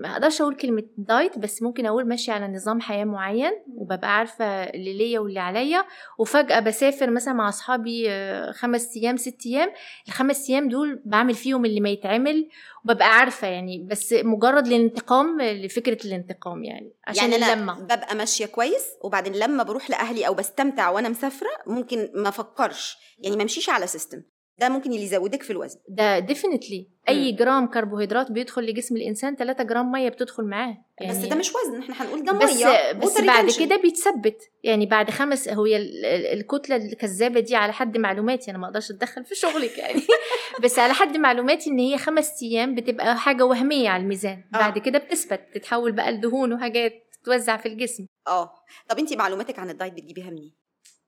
[0.03, 4.45] ما أقدرش أقول كلمة دايت بس ممكن أقول ماشية على نظام حياة معين وببقى عارفة
[4.45, 5.85] اللي ليا واللي عليا
[6.19, 9.73] وفجأة بسافر مثلا مع أصحابي آه، خمس أيام ست أيام
[10.09, 12.49] الخمس أيام دول بعمل فيهم اللي ما يتعمل
[12.85, 17.81] وببقى عارفة يعني بس مجرد الانتقام لفكرة الانتقام يعني عشان يعني أنا اللمة.
[17.81, 23.37] ببقى ماشية كويس وبعدين لما بروح لأهلي أو بستمتع وأنا مسافرة ممكن ما أفكرش يعني
[23.37, 24.23] ما أمشيش على system
[24.63, 25.79] ده ممكن اللي يزودك في الوزن.
[25.89, 30.77] ده definitely أي جرام كربوهيدرات بيدخل لجسم الإنسان 3 جرام مية بتدخل معاه.
[31.09, 33.51] بس ده مش وزن إحنا هنقول ده بس مية بس water بعد.
[33.61, 34.43] كده بيتثبت.
[34.65, 39.35] يعني بعد خمس ال- الكتلة الكذابة دي على حد معلوماتي أنا ما أقدرش أتدخل في
[39.35, 40.03] شغلك يعني.
[40.65, 44.45] بس على حد معلوماتي إن هي خمس أيام بتبقى حاجة وهمية على الميزان.
[44.55, 44.59] آه.
[44.59, 48.07] بعد كده بتثبت تتحول بقى لدهون وحاجات تتوزع في الجسم.
[48.29, 48.55] آه.
[48.89, 50.55] طب انت معلوماتك عن ال diet بتجيبيها منين؟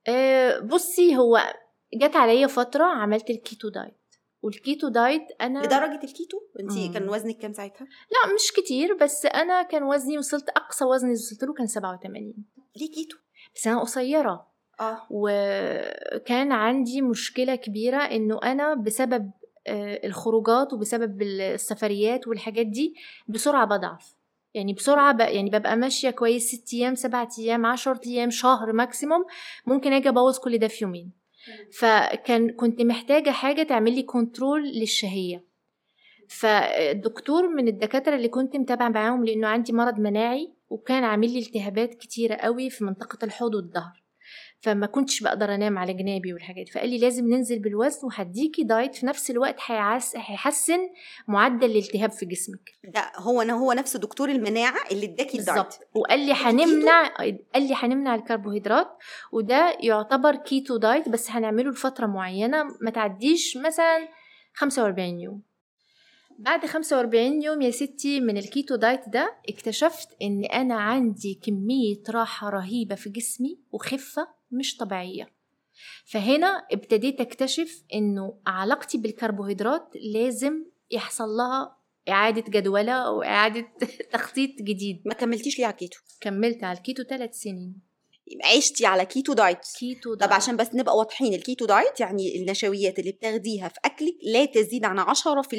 [0.07, 1.41] أه بصي هو
[1.95, 3.93] جت عليا فترة عملت ال keto diet.
[4.41, 6.93] وال keto diet أنا لدرجة الكيتو؟ انت.
[6.93, 11.43] كان وزنك كام ساعتها؟ لا مش كتير بس أنا كان وزني وصلت أقصى وزني وصلت
[11.43, 12.33] له كان 87
[12.75, 13.17] ليه كيتو؟
[13.55, 14.47] بس أنا قصيرة.
[14.79, 15.07] آه.
[15.09, 19.31] وكان عندي مشكلة كبيرة إنه أنا بسبب
[19.67, 22.95] آه، الخروجات وبسبب السفريات والحاجات دي
[23.27, 24.15] بسرعة بضعف.
[24.53, 25.19] يعني بسرعة ب...
[25.19, 29.25] يعني ببقى ماشية كويس ست أيام سبعة أيام عشر أيام شهر maximum
[29.65, 31.11] ممكن آجي أبوظ كل ده في يومين.
[31.79, 35.45] فكان كنت محتاجة حاجة تعمل لي control للشهية.
[36.29, 41.93] فالدكتور من الدكاترة اللي كنت متابعة معاهم لأنه عندي مرض مناعي وكان عامل لي التهابات
[41.93, 44.04] كتيرة قوي في منطقة الحوض والظهر.
[44.65, 49.05] فما كنتش بقدر أنام على جنابي والحاجات فقال لي لازم ننزل بالوزن وهديكي diet في
[49.05, 50.79] نفس الوقت هيحسن
[51.27, 52.71] معدل الالتهاب في جسمك.
[52.83, 55.57] ده هو أنا هو نفس دكتور المناعة اللي اداكي ال diet.
[55.57, 55.79] بالظبط.
[55.95, 58.87] وقال لي هنمنع قال لي هنمنع الكربوهيدرات
[59.31, 64.07] وده يعتبر keto diet بس هنعمله لفترة معينة ما تعديش مثلا
[64.53, 65.41] 45 يوم.
[66.39, 72.03] بعد 45 يوم يا ستي من ال keto diet ده اكتشفت إن أنا عندي كمية
[72.09, 75.31] راحة رهيبة في جسمي وخفة مش طبيعية.
[76.05, 81.77] فهنا ابتديت أكتشف إنه علاقتي بالكربوهيدرات لازم يحصل لها
[82.09, 83.67] إعادة جدولة أو إعادة
[84.13, 85.01] تخطيط جديد.
[85.05, 87.85] ما كملتيش ليه على الكيتو؟ كملت على الكيتو ثلاث سنين.
[88.43, 89.57] عشتي على keto diet.
[89.79, 90.31] keto طب diet.
[90.31, 94.85] عشان بس نبقى واضحين ال keto diet يعني النشويات اللي بتاخديها في أكلك لا تزيد
[94.85, 95.53] عن 10%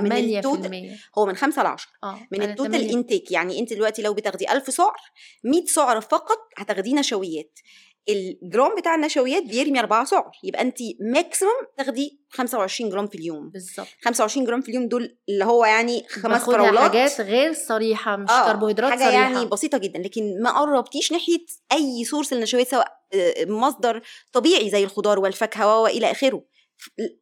[0.00, 2.94] من 8% ال total هو من 5 ل 10 آه من ال total 8.
[2.94, 4.96] انتيك يعني أنت دلوقتي لو بتاخدي 1000 سعر
[5.44, 7.58] 100 سعر فقط هتاخديه نشويات.
[8.08, 13.50] الجرام بتاع النشويات بيرمي 4 سعر يبقى انت maximum تاخدي 25 جرام في اليوم.
[13.50, 13.86] بالظبط.
[14.02, 18.52] 25 جرام في اليوم دول اللي هو يعني خمس فراولات حاجات غير صريحة مش آه،
[18.52, 19.12] كربوهيدرات حاجة صريحة.
[19.12, 24.84] يعني بسيطة جدا لكن ما قربتيش ناحية أي source للنشويات سواء آه، مصدر طبيعي زي
[24.84, 26.44] الخضار والفاكهة وإلى آخره.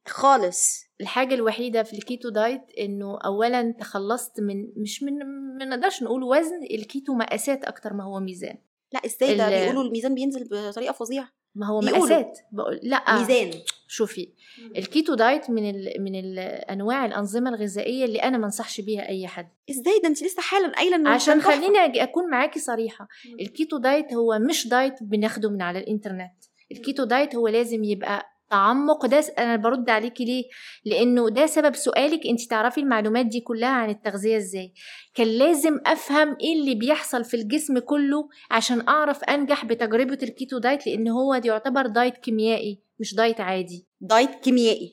[0.06, 0.84] خالص.
[1.00, 5.12] الحاجة الوحيدة في ال keto diet إنه اولا تخلصت من مش من
[5.58, 8.58] ما نقدرش نقول وزن الكيتو مقاسات أكتر ما هو ميزان.
[8.92, 11.29] لا إزاي ده؟ ال- بيقولوا الميزان بينزل بطريقة فظيعة.
[11.55, 11.81] ما هو.
[11.81, 12.38] مقاسات.
[12.53, 13.18] بقول لا.
[13.18, 13.50] ميزان.
[13.88, 14.29] شوفي
[14.76, 16.38] ال keto diet من ال من ال
[16.70, 19.48] أنواع الأنظمة الغذائية اللي أنا ما أنصحش بيها أي حد.
[19.70, 21.42] إزاي؟ ده أنت لسه حالا قايلة إنه عشان.
[21.42, 23.09] خليني أكون معاكي صريحة.
[23.40, 26.33] ال keto diet هو مش diet بناخده من على الإنترنت.
[26.72, 30.44] ال keto diet هو لازم يبقى تعمق ده أنا برد عليكي ليه؟
[30.84, 34.72] لأنه ده سبب سؤالك انت تعرفي المعلومات دي كلها عن التغذية إزاي.
[35.14, 40.59] كان لازم أفهم إيه اللي بيحصل في الجسم كله عشان أعرف أنجح بتجربة ال keto
[40.59, 43.86] diet لأن هو دي يعتبر diet كيميائي مش diet عادي.
[44.00, 44.92] diet كيميائي.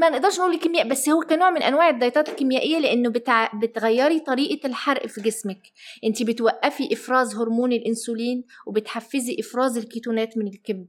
[0.00, 3.50] ما نقدرش نقول كيمياء بس هو كنوع من أنواع الدايتات الكيميائية لأنه بتع...
[3.62, 5.60] بتغيري طريقة الحرق في جسمك.
[6.04, 10.88] انت بتوقفي إفراز هرمون الإنسولين وبتحفزي إفراز الكيتونات من الكبد.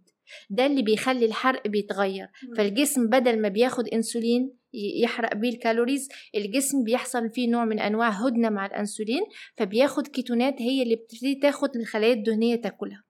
[0.50, 2.28] ده اللي بيخلي الحرق بيتغير.
[2.58, 4.58] فالجسم بدل ما بياخد إنسولين
[5.04, 9.22] يحرق بيه ال calories الجسم بيحصل فيه نوع من أنواع هدنة مع الأنسولين
[9.58, 13.07] فبياخد كيتونات هي اللي بتبتدي تاخد الخلايا الدهنية تاكلها.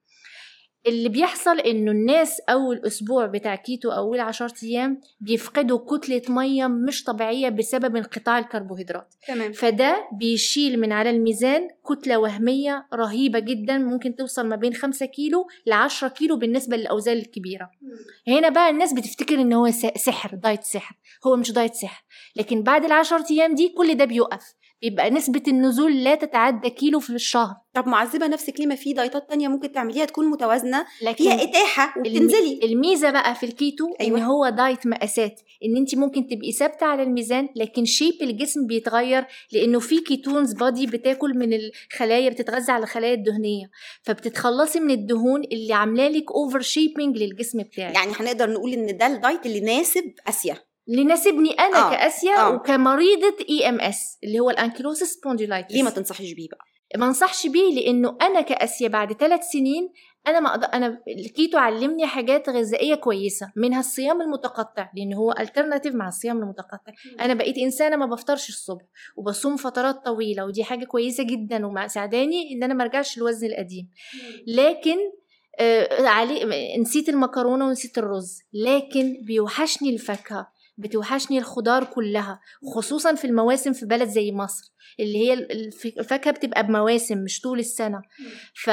[0.88, 6.68] اللي بيحصل إنه الناس أول أسبوع بتاع كيتو أو أول 10 أيام بيفقدوا كتلة مية
[6.68, 9.14] مش طبيعية بسبب انقطاع الكربوهيدرات.
[9.28, 9.52] تمام.
[9.52, 15.48] فده بيشيل من على الميزان كتلة وهمية رهيبة جدا ممكن توصل ما بين 5 كيلو
[15.66, 17.72] ل 10 كيلو بالنسبة للأوزان الكبيرة.
[18.28, 20.96] هنا بقى الناس بتفتكر إن هو سحر diet سحر.
[21.28, 22.04] هو مش diet سحر.
[22.36, 24.54] لكن بعد العشر أيام دي كل ده بيوقف.
[24.82, 27.56] بيبقى نسبة النزول لا تتعدى كيلو في الشهر.
[27.74, 31.94] طب معذبة نفسك ليه ما في دايتات تانية ممكن تعمليها تكون متوازنة؟ لكن فيها إتاحة
[32.00, 32.60] وبتنزلي.
[32.64, 34.18] الم- الميزة بقى في الكيتو أيوة.
[34.18, 39.26] ان هو diet مقاسات إن انت ممكن تبقي ثابتة على الميزان لكن shape الجسم بيتغير
[39.52, 43.70] لأنه في ketones body بتاكل من الخلايا بتتغذى على الخلايا الدهنية.
[44.04, 47.96] فبتتخلصي من الدهون اللي عاملة لك over shaping للجسم بتاعك.
[47.96, 50.56] يعني هنقدر نقول إن ده ال diet اللي ناسب أسيا.
[50.90, 51.92] اللي ناسبني أنا آه،.
[51.92, 52.56] كأسيا آه.
[52.56, 57.74] وكمريضة AS اللي هو ال ankylosing spondylitis ليه ما تنصحيش بيه بقى؟ ما انصحش بيه
[57.76, 59.90] لأنه أنا كأسيا بعد ثلاث سنين
[60.28, 65.96] أنا ما أقدر أنا الكيتو علمني حاجات غذائية كويسة منها الصيام المتقطع لأن هو alternative
[65.96, 66.94] مع الصيام المتقطع.
[67.20, 68.84] أنا بقيت إنسانة ما بفطرش الصبح
[69.18, 73.90] وبصوم فترات طويلة ودي حاجة كويسة جدا ومساعداني إن أنا ما أرجعش للوزن القديم.
[74.48, 74.98] لكن
[75.60, 80.57] آه أنا نسيت المكرونة ونسيت الرز لكن بيوحشني الفاكهة.
[80.78, 82.40] بتوحشني الخضار كلها
[82.76, 87.60] خصوصا في المواسم في بلد زي مصر اللي هي الف- الفاكهه بتبقى بمواسم مش طول
[87.60, 88.02] السنة.
[88.64, 88.70] ف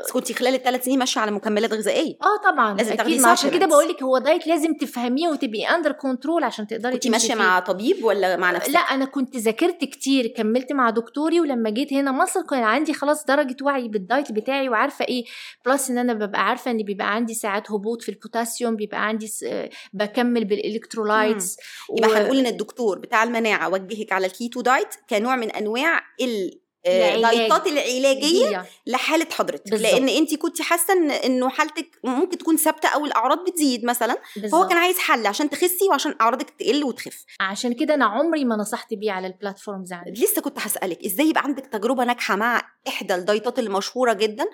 [0.00, 2.14] بس كنتي خلال الثلاث سنين ماشية على مكملات غذائية.
[2.22, 3.66] آه طبعا لازم أكيد عشان كده.
[3.66, 7.34] بقول لك هو diet لازم تفهميه وتبقي under control عشان تقدري تمشي ماشية.
[7.34, 11.92] مع طبيب ولا مع نفسك؟ لا أنا كنت ذاكرت كتير كملت مع دكتوري ولما جيت
[11.92, 15.24] هنا مصر كان عندي خلاص درجة وعي بال diet بتاعي وعارفة إيه؟
[15.66, 19.44] plus إن أنا ببقى عارفة إن بيبقى عندي ساعات هبوط في البوتاسيوم بيبقى عندي س...
[19.44, 21.56] آه، بكمل بال electrolytes
[21.98, 26.60] يبقى هنقول إن الدكتور بتاع المناعة وجهك على ال keto diet كنوع من أنواع ال
[26.88, 28.66] الدايتات العلاجية.
[28.86, 29.92] لحالة حضرتك بالظبط.
[29.92, 34.42] لأن أنت كنت حاسة ان إنه حالتك ممكن تكون ثابتة أو الأعراض بتزيد مثلا فهو
[34.42, 34.68] بالظبط.
[34.68, 38.94] كان عايز حل عشان تخسي وعشان أعراضك تقل وتخف عشان كده أنا عمري ما نصحت
[38.94, 43.14] بيه على ال platforms عندي لسه كنت هسألك إزاي يبقى عندك تجربة ناجحة مع إحدى
[43.14, 44.44] الدايتات المشهورة جدا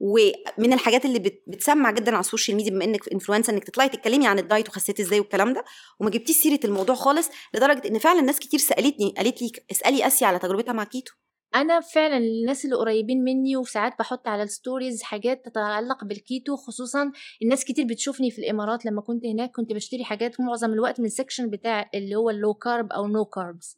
[0.00, 3.88] ومن الحاجات اللي بت- بتسمع جدا على ال social media بما إنك influencer إنك تطلعي
[3.88, 5.64] تتكلمي عن ال diet وخسيتي إزاي والكلام ده
[6.00, 10.26] وما جبتيش سيرة الموضوع خالص لدرجة إن فعلا ناس كتير سألتني قالت لي اسألي اسيا
[10.26, 11.12] على تجربتها مع كيتو
[11.54, 17.12] أنا فعلا الناس اللي قريبين مني وساعات بحط على ال stories حاجات تتعلق بالكيتو خصوصا
[17.42, 18.86] الناس كتير بتشوفني في الإمارات.
[18.86, 22.36] لما كنت هناك كنت بشتري حاجات معظم الوقت من ال section بتاع اللي هو ال
[22.36, 23.76] low carb أو no carbs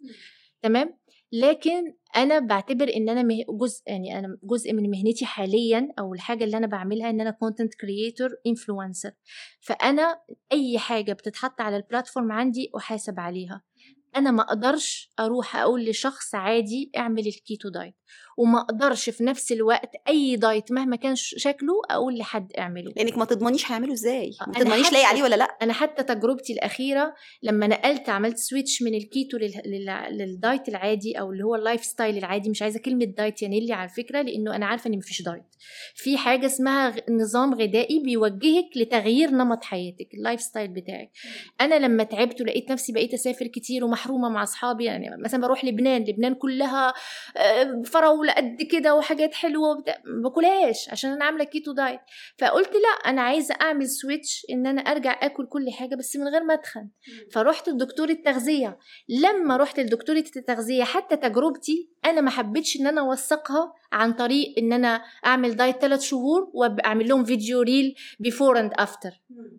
[0.62, 0.98] تمام؟
[1.32, 6.56] لكن أنا بعتبر إن أنا جزء يعني أنا جزء من مهنتي حاليا أو الحاجة اللي
[6.56, 9.10] أنا بعملها إن أنا content creator influencer
[9.60, 10.20] فأنا
[10.52, 13.62] أي حاجة بتتحط على ال platform عندي أحاسب عليها.
[14.16, 17.94] أنا ما أقدرش أروح أقول لشخص عادي اعمل ال keto diet.
[18.36, 22.92] وما أقدرش في نفس الوقت أي diet مهما كان شكله أقول لحد اعمله.
[22.96, 26.52] لأنك ما تضمنيش هيعملوا إزاي؟ ما أنا تضمنيش لاقي عليه ولا لأ؟ أنا حتى تجربتي
[26.52, 29.52] الأخيرة لما نقلت عملت switch من الكيتو لل...
[29.66, 30.18] لل...
[30.18, 33.72] لل diet العادي أو اللي هو ال lifestyle العادي مش عايزة كلمة diet يعني اللي
[33.72, 35.54] على فكره لأنه أنا عارفة إن مفيش diet.
[35.94, 41.10] في حاجة اسمها نظام غذائي بيوجهك لتغيير نمط حياتك ال lifestyle بتاعك.
[41.60, 46.02] أنا لما تعبت ولقيت نفسي بقيت أسافر كتير ومحرومة مع أصحابي يعني مثلا بروح لبنان
[46.02, 46.94] لبنان كلها
[47.36, 47.82] آه،
[48.26, 52.00] فراوله قد كده وحاجات حلوة وبتاع ما باكلهاش عشان أنا عاملة keto diet
[52.38, 56.44] فقلت لا أنا عايزة أعمل switch إن أنا أرجع آكل كل حاجة بس من غير
[56.44, 56.88] ما أتخن.
[57.32, 58.78] فرحت لدكتور التغذية.
[59.08, 64.72] لما رحت لدكتورة التغذية حتى تجربتي أنا ما حبيتش إن أنا أوثقها عن طريق إن
[64.72, 69.10] أنا أعمل diet ثلاث شهور واعمل لهم فيديو reel before and after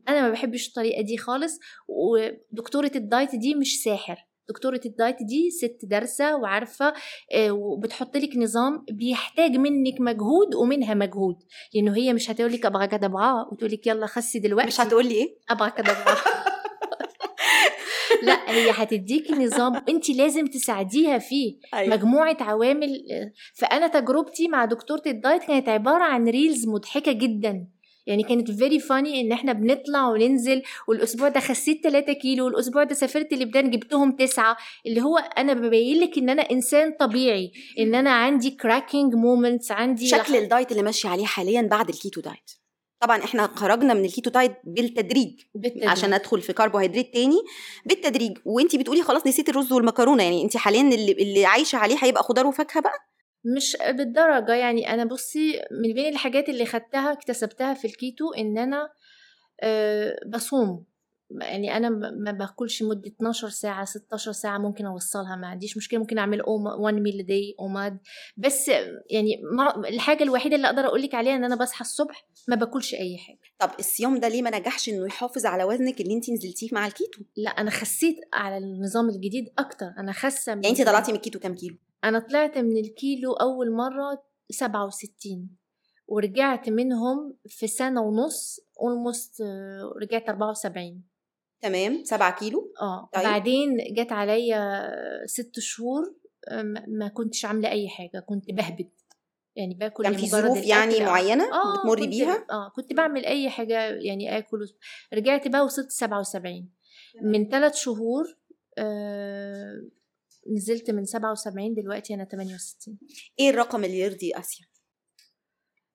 [0.10, 4.28] أنا ما بحبش الطريقة دي خالص ودكتوره ال diet دي مش ساحر.
[4.50, 6.94] دكتورة ال diet دي ست دارسة وعارفة
[7.34, 11.36] آه، وبتحط لك نظام بيحتاج منك مجهود ومنها مجهود.
[11.74, 14.68] لأنه هي مش هتقول لك أبغى كده أبغاه وتقول لك يلا خسي دلوقتي.
[14.68, 16.16] مش هتقولي إيه؟ أبغى كده أبغى.
[18.24, 21.58] لا هي هتديكي نظام انت لازم تساعديها فيه.
[21.74, 21.96] أيوة.
[21.96, 23.04] مجموعة عوامل
[23.56, 27.68] فأنا تجربتي مع دكتورة ال diet كانت عبارة عن reels مضحكة جدا.
[28.08, 32.96] يعني كانت very funny إن إحنا بنطلع وننزل والأسبوع ده خسيت 3 كيلو والأسبوع ده
[32.96, 34.58] سافرت لبنان جبتهم تسعة.
[34.86, 40.08] اللي هو أنا ببين لك إن أنا إنسان طبيعي إن أنا عندي كراكنج مومنتس عندي
[40.08, 42.52] شكل ال diet اللي ماشي عليه حاليا بعد ال keto diet.
[43.00, 45.90] طبعا إحنا خرجنا من ال keto diet بالتدريج بالتدريج.
[45.90, 47.38] عشان أدخل في كربوهيدرات تاني
[47.86, 48.38] بالتدريج.
[48.46, 50.24] وأنتي بتقولي خلاص نسيت الرز والمكرونة.
[50.24, 53.00] يعني انت حاليا اللي, اللي عايشة عليه هيبقى خضار وفاكهة بقى؟
[53.56, 54.54] مش بالدرجة.
[54.54, 58.90] يعني أنا بصي من بين الحاجات اللي خدتها اكتسبتها في الكيتو إن أنا
[59.62, 60.86] أه بصوم.
[61.42, 61.90] يعني أنا
[62.24, 65.36] ما باكلش مدة 12 ساعة 16 ساعة ممكن أوصلها.
[65.36, 67.98] ما عنديش مشكلة ممكن أعمل one meal a day OMAD.
[68.38, 68.68] بس
[69.10, 69.42] يعني
[69.90, 73.40] الحاجة الوحيدة اللي أقدر أقولك عليها إن أنا بصحى الصبح ما باكلش أي حاجة.
[73.60, 77.22] طب الصيام ده ليه ما نجحش إنه يحافظ على وزنك اللي انت نزلتيه مع الكيتو؟
[77.38, 79.94] لا أنا خسيت على النظام الجديد أكتر.
[79.98, 83.72] أنا خاسة من يعني انت طلعتي من الكيتو كام كيلو؟ أنا طلعت من الكيلو أول
[83.72, 85.50] مرة 67
[86.08, 89.42] ورجعت منهم في سنة ونص اولموست
[90.02, 91.04] رجعت 74
[91.62, 93.24] تمام 7 كيلو؟ آه طيب.
[93.24, 94.90] بعدين جت عليا
[95.26, 96.16] ست شهور
[96.48, 98.90] آه، ما- كنتش عاملة أي حاجة كنت بهبد.
[99.56, 101.00] يعني باكل كان في ظروف يعني.
[101.00, 104.76] معينة آه بتمري كنت- بيها؟ آه كنت بعمل أي حاجة يعني آكل وس-
[105.14, 106.70] رجعت بقى وصلت 77
[107.22, 108.38] من ثلاث شهور
[108.78, 109.82] آه
[110.56, 112.98] نزلت من 77 دلوقتي أنا 68
[113.40, 114.66] إيه الرقم اللي يرضي آسيا؟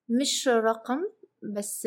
[0.08, 0.98] مش رقم
[1.56, 1.86] بس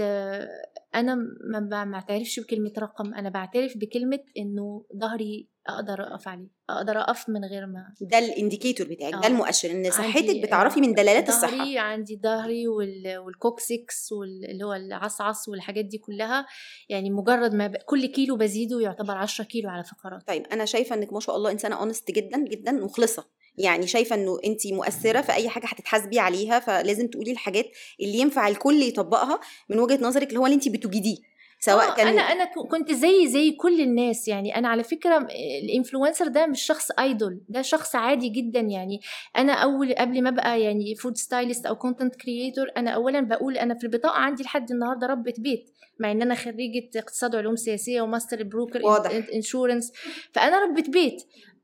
[0.96, 1.16] أنا
[1.52, 7.46] ما بعترفش بكلمة رقم أنا بعترف بكلمة إنه ظهري أقدر أقف عليه أقدر أقف من
[7.46, 9.28] غير ما ده ال indicator بتاعك ده آه.
[9.28, 11.52] المؤشر إن صحتك بتعرفي من دلالات الصحة.
[11.58, 16.46] ظهري عندي ظهري وال- وال coccyx واللي هو العصعص والحاجات دي كلها
[16.90, 17.76] يعني مجرد ما ب...
[17.76, 20.28] كل كيلو بزيده يعتبر 10 كيلو على فقرات.
[20.28, 23.26] طيب أنا شايفة إنك ما شاء الله إنسانة honest جدا جدا مخلصة.
[23.58, 27.66] يعني شايفة إنه انت مؤثرة في اي حاجة هتتحاسبي عليها فلازم تقولي الحاجات
[28.02, 31.18] اللي ينفع الكل يطبقها من وجهة نظرك اللي هو اللي انت بتجيبيه
[31.66, 34.56] سواء آه، كان أنا أنا كنت زي زي كل الناس يعني.
[34.56, 35.28] أنا على فكرة
[35.64, 39.00] ال influencer ده مش شخص idol ده شخص عادي جدا يعني.
[39.38, 43.74] أنا أول قبل ما أبقى يعني food stylist أو content creator أنا اولا بقول أنا
[43.76, 48.08] في البطاقة عندي لحد النهارده ربة بيت مع إن أنا خريجة اقتصاد وعلوم سياسية و
[48.08, 49.12] master broker واضح.
[49.34, 49.92] insurance
[50.32, 51.24] فأنا ربة بيت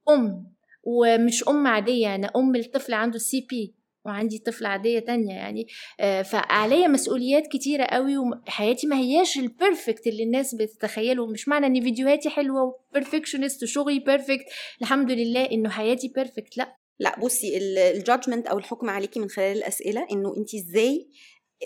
[0.10, 0.52] أم
[0.84, 2.16] ومش أم عادية.
[2.16, 3.74] أنا أم الطفل عنده CP
[4.06, 5.68] وعندي طفلة عادية تانية يعني
[6.00, 11.66] آه، فعليا مسؤوليات كتيرة قوي وحياتي ما هياش ال perfect اللي الناس بتتخيله مش معنى
[11.66, 12.62] إن فيديوهاتي حلوة
[12.94, 14.46] و perfectionist وشغلي perfect
[14.82, 16.76] الحمد لله إنه حياتي perfect لأ.
[17.00, 17.58] لأ بصي
[17.98, 21.08] ال judgment أو الحكم عليكي من خلال الأسئلة إنه انت إزاي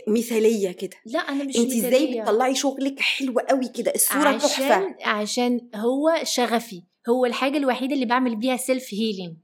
[0.08, 0.98] مثالية كده.
[1.06, 2.22] لأ أنا مش انت إزاي.
[2.22, 4.66] بتطلعي شغلك حلو قوي كده؟ الصورة تحفة.
[4.76, 9.36] عشان عشان هو شغفي هو الحاجة الوحيدة اللي بعمل بيها self healing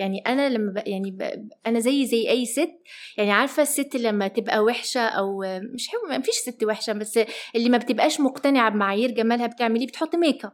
[0.00, 0.88] يعني أنا لما ب...
[0.88, 1.48] يعني ب...
[1.66, 2.70] أنا زي زي أي ست
[3.16, 7.20] يعني عارفة الست لما تبقى وحشة أو مش حلو ما فيش ست وحشة بس
[7.54, 10.52] اللي ما بتبقاش مقتنعة بمعايير جمالها بتعمل إيه؟ بتحط ميك اب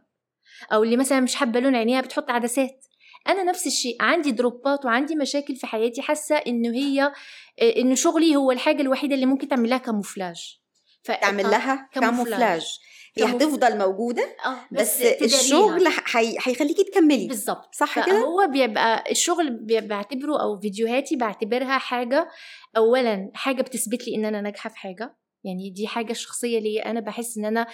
[0.73, 2.85] أو اللي مثلا مش حابة لون عينيها بتحط عدسات.
[3.27, 7.11] أنا نفس الشيء عندي drop ات وعندي مشاكل في حياتي حاسة انه هي
[7.61, 10.59] انه شغلي هو الحاجة الوحيدة اللي ممكن تعمل لها camouflage
[11.03, 11.11] ف...
[11.11, 12.79] تعمل لها camouflage.
[13.25, 15.25] هي هتفضل موجودة آه بس, تداريها.
[15.25, 15.87] الشغل
[16.45, 17.27] هيخليكي تكملي.
[17.27, 17.75] بالظبط.
[17.75, 22.27] صح كده؟ فهو بيبقى الشغل بعتبره أو فيديوهاتي بعتبرها حاجة
[22.77, 25.17] اولا حاجة بتثبت لي إن أنا ناجحة في حاجة.
[25.47, 26.91] يعني دي حاجة شخصية ليا.
[26.91, 27.67] أنا بحس إن أنا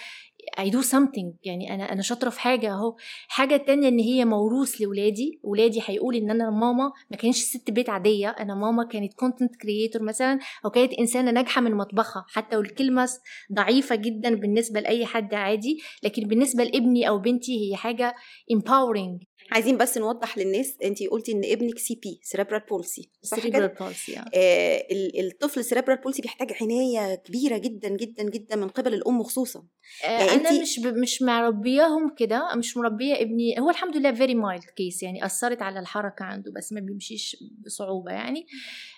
[0.60, 1.32] I do something.
[1.44, 2.96] يعني أنا أنا شاطرة في حاجة أهو.
[3.28, 7.90] حاجة تانية إن هي موروث لاولادي ولادي هيقول إن أنا ماما ما كانش ست بيت
[7.90, 8.28] عادية.
[8.28, 12.24] أنا ماما كانت content creator مثلا أو كانت إنسانة ناجحة من مطبخها.
[12.28, 13.08] حتى والكلمة
[13.52, 15.78] ضعيفة جدا بالنسبة لأي حد عادي.
[16.02, 18.14] لكن بالنسبة لابني أو بنتي هي حاجة
[18.52, 19.33] empowering.
[19.52, 23.10] عايزين بس نوضح للناس انت قلتي إن ابنك CP cerebral palsy
[23.44, 24.24] كده palsy آه.
[24.34, 29.64] آه ال- الطفل cerebral palsy بيحتاج عناية كبيرة جدا جدا جدا من قبل الأم خصوصا.
[30.04, 30.86] آه، يعني أنا مش ب...
[30.86, 35.80] مش مربياهم كده مش مربية ابني هو الحمد لله very mild case يعني أثرت على
[35.80, 38.46] الحركة عنده بس ما بيمشيش بصعوبة يعني.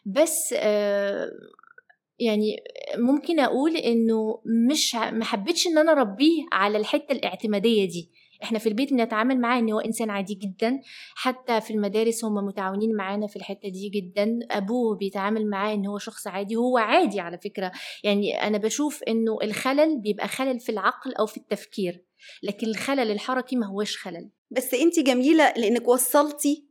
[0.06, 1.30] بس آه
[2.18, 2.56] يعني
[2.96, 8.10] ممكن أقول إنه مش ما حبيتش إن أنا أربيه على الحتة الاعتمادية دي.
[8.42, 10.80] إحنا في البيت بنتعامل معاه إن هو إنسان عادي جدا.
[11.14, 14.38] حتى في المدارس هم متعاونين معانا في الحتة دي جدا.
[14.50, 17.72] أبوه بيتعامل معاه إن هو شخص عادي وهو عادي على فكرة.
[18.04, 22.04] يعني أنا بشوف إنه الخلل بيبقى خلل في العقل أو في التفكير
[22.42, 24.30] لكن الخلل الحركي ما هوش خلل.
[24.50, 26.65] بس انت جميلة لإنك وصلتي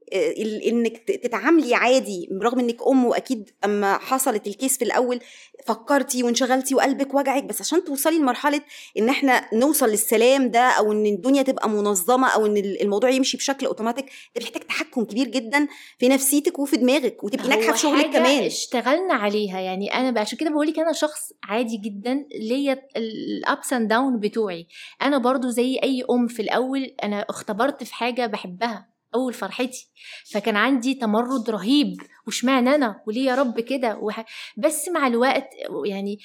[0.70, 5.20] إنك ت- تتعاملي عادي رغم إنك أم وأكيد أما حصلت ال case في الأول
[5.66, 8.62] فكرتي وانشغلتي وقلبك وجعك بس عشان توصلي لمرحلة
[8.98, 13.38] إن إحنا نوصل للسلام ده أو إن الدنيا تبقى منظمة أو إن ال- الموضوع يمشي
[13.38, 15.68] بشكل اوتوماتيك ده بيحتاج تحكم كبير جدا
[16.00, 18.44] في نفسيتك وفي دماغك وتبقي ناجحة في شغلك كمان.
[18.46, 23.90] اشتغلنا عليها يعني أنا عشان كده بقولك أنا شخص عادي جدا ليا ال ups and
[23.90, 24.68] down بتوعي.
[25.02, 28.95] أنا برضو زي أي أم في الأول أنا اختبرت في حاجة بحبها.
[29.16, 29.90] أول فرحتي.
[30.32, 31.98] فكان عندي تمرد رهيب.
[32.28, 34.26] واشمعنى أنا؟ وليه يا رب كده؟ وح...
[34.58, 35.50] بس مع الوقت
[35.86, 36.20] يعني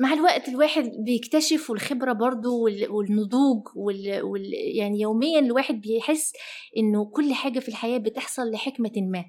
[0.00, 4.22] مع الوقت الواحد بيكتشف والخبرة برضو وال- والنضوج وال...
[4.22, 4.50] وال...
[4.76, 6.32] يعني يوميا الواحد بيحس
[6.76, 9.24] إنه كل حاجة في الحياة بتحصل لحكمة ما.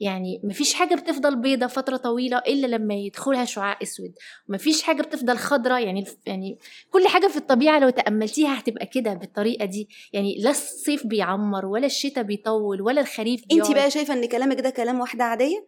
[0.00, 4.12] يعني مفيش حاجة بتفضل بيضة فترة طويلة إلا لما يدخلها شعاع أسود.
[4.48, 6.58] مفيش حاجة بتفضل خضرة يعني يعني
[6.90, 9.88] كل حاجة في الطبيعة لو تأملتيها هتبقى كده بالطريقة دي.
[10.12, 13.74] يعني لا الصيف بيعمر ولا الشتاء بيطول ولا الخريف انت بيقعد.
[13.74, 15.66] بقى شايفة إن كلامك ده كلام واحدة عادية؟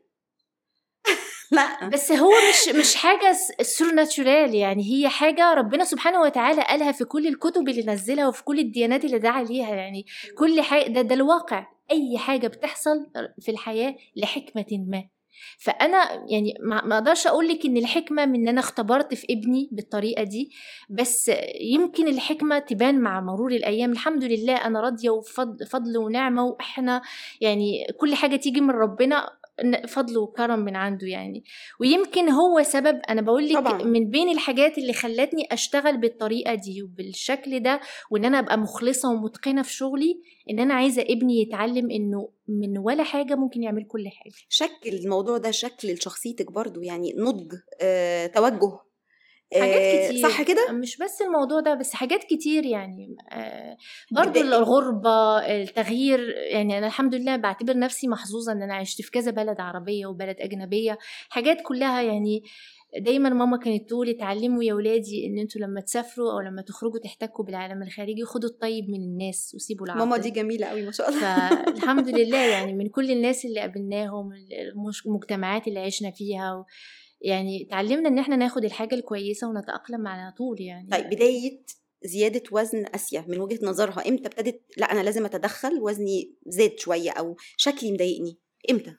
[1.53, 1.89] لأ.
[1.89, 7.05] بس هو مش مش حاجة سور ناتشورال يعني هي حاجة ربنا سبحانه وتعالى قالها في
[7.05, 9.75] كل الكتب اللي نزلها وفي كل الديانات اللي دعا ليها.
[9.75, 10.07] يعني
[10.39, 11.67] كل حاجة ده, ده الواقع.
[11.91, 13.07] أي حاجة بتحصل
[13.41, 15.05] في الحياة لحكمة ما.
[15.59, 20.23] فأنا يعني ما أقدرش أقول لك إن الحكمة من إن أنا اختبرت في ابني بالطريقة
[20.23, 20.51] دي
[20.91, 23.93] بس يمكن الحكمة تبان مع مرور الأيام.
[23.93, 27.03] الحمد لله أنا راضية وفضل فضل ونعمة وإحنا
[27.41, 29.29] يعني كل حاجة تيجي من ربنا.
[29.89, 31.45] فضل وكرم من عنده يعني
[31.81, 33.83] ويمكن هو سبب أنا بقول لك طبعاً.
[33.85, 39.63] من بين الحاجات اللي خلتني أشتغل بالطريقة دي وبالشكل ده وإن أنا أبقى مخلصة ومتقنة
[39.63, 44.33] في شغلي إن أنا عايزة ابني يتعلم إنه من ولا حاجة ممكن يعمل كل حاجة
[44.49, 48.79] شكل الموضوع ده شكل لشخصيتك برضو يعني نضج آه، توجه
[49.61, 50.29] حاجات آه، كتير.
[50.29, 53.77] صح كده؟ مش بس الموضوع ده بس حاجات كتير يعني آه
[54.11, 59.31] برضو الغربة التغيير يعني أنا الحمد لله بعتبر نفسي محظوظة إن أنا عشت في كذا
[59.31, 60.99] بلد عربية وبلد أجنبية.
[61.29, 62.43] حاجات كلها يعني
[63.01, 67.45] دايما ماما كانت تقول اتعلموا يا ولادي إن أنتوا لما تسافروا أو لما تخرجوا تحتكوا
[67.45, 71.49] بالعالم الخارجي خدوا الطيب من الناس وسيبوا العاطل ماما دي جميلة قوي ما شاء الله.
[71.65, 74.31] فالحمد لله يعني من كل الناس اللي قابلناهم
[75.07, 76.65] المجتمعات اللي عشنا فيها و
[77.25, 80.89] يعني اتعلمنا إن إحنا ناخد الحاجة الكويسة ونتأقلم على طول يعني.
[80.91, 81.63] طيب بداية
[82.05, 87.11] زيادة وزن أسيا من وجهة نظرها إمتى ابتدت؟ لا أنا لازم أتدخل وزني زاد شوية
[87.11, 88.39] أو شكلي مضايقني.
[88.71, 88.95] إمتى؟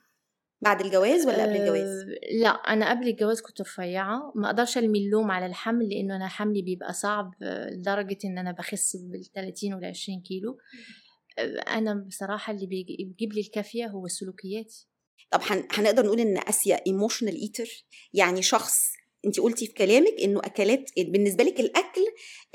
[0.60, 4.32] بعد الجواز ولا قبل الجواز؟ أه لا أنا قبل الجواز كنت رفيعة.
[4.34, 7.34] ما أقدرش أرمي اللوم على الحمل لأنه أنا حملي بيبقى صعب
[7.72, 10.58] لدرجة إن أنا بخس بال 30 وال 20 كيلو
[11.38, 11.42] آه،
[11.78, 14.88] أنا بصراحة اللي بيجي- بيجيب لي الكافية هو سلوكياتي.
[15.30, 17.68] طب هن- هنقدر نقول إن أسيا emotional eater
[18.14, 18.92] يعني شخص
[19.26, 22.00] انت قلتي في كلامك إنه أكلات بالنسبة لك الأكل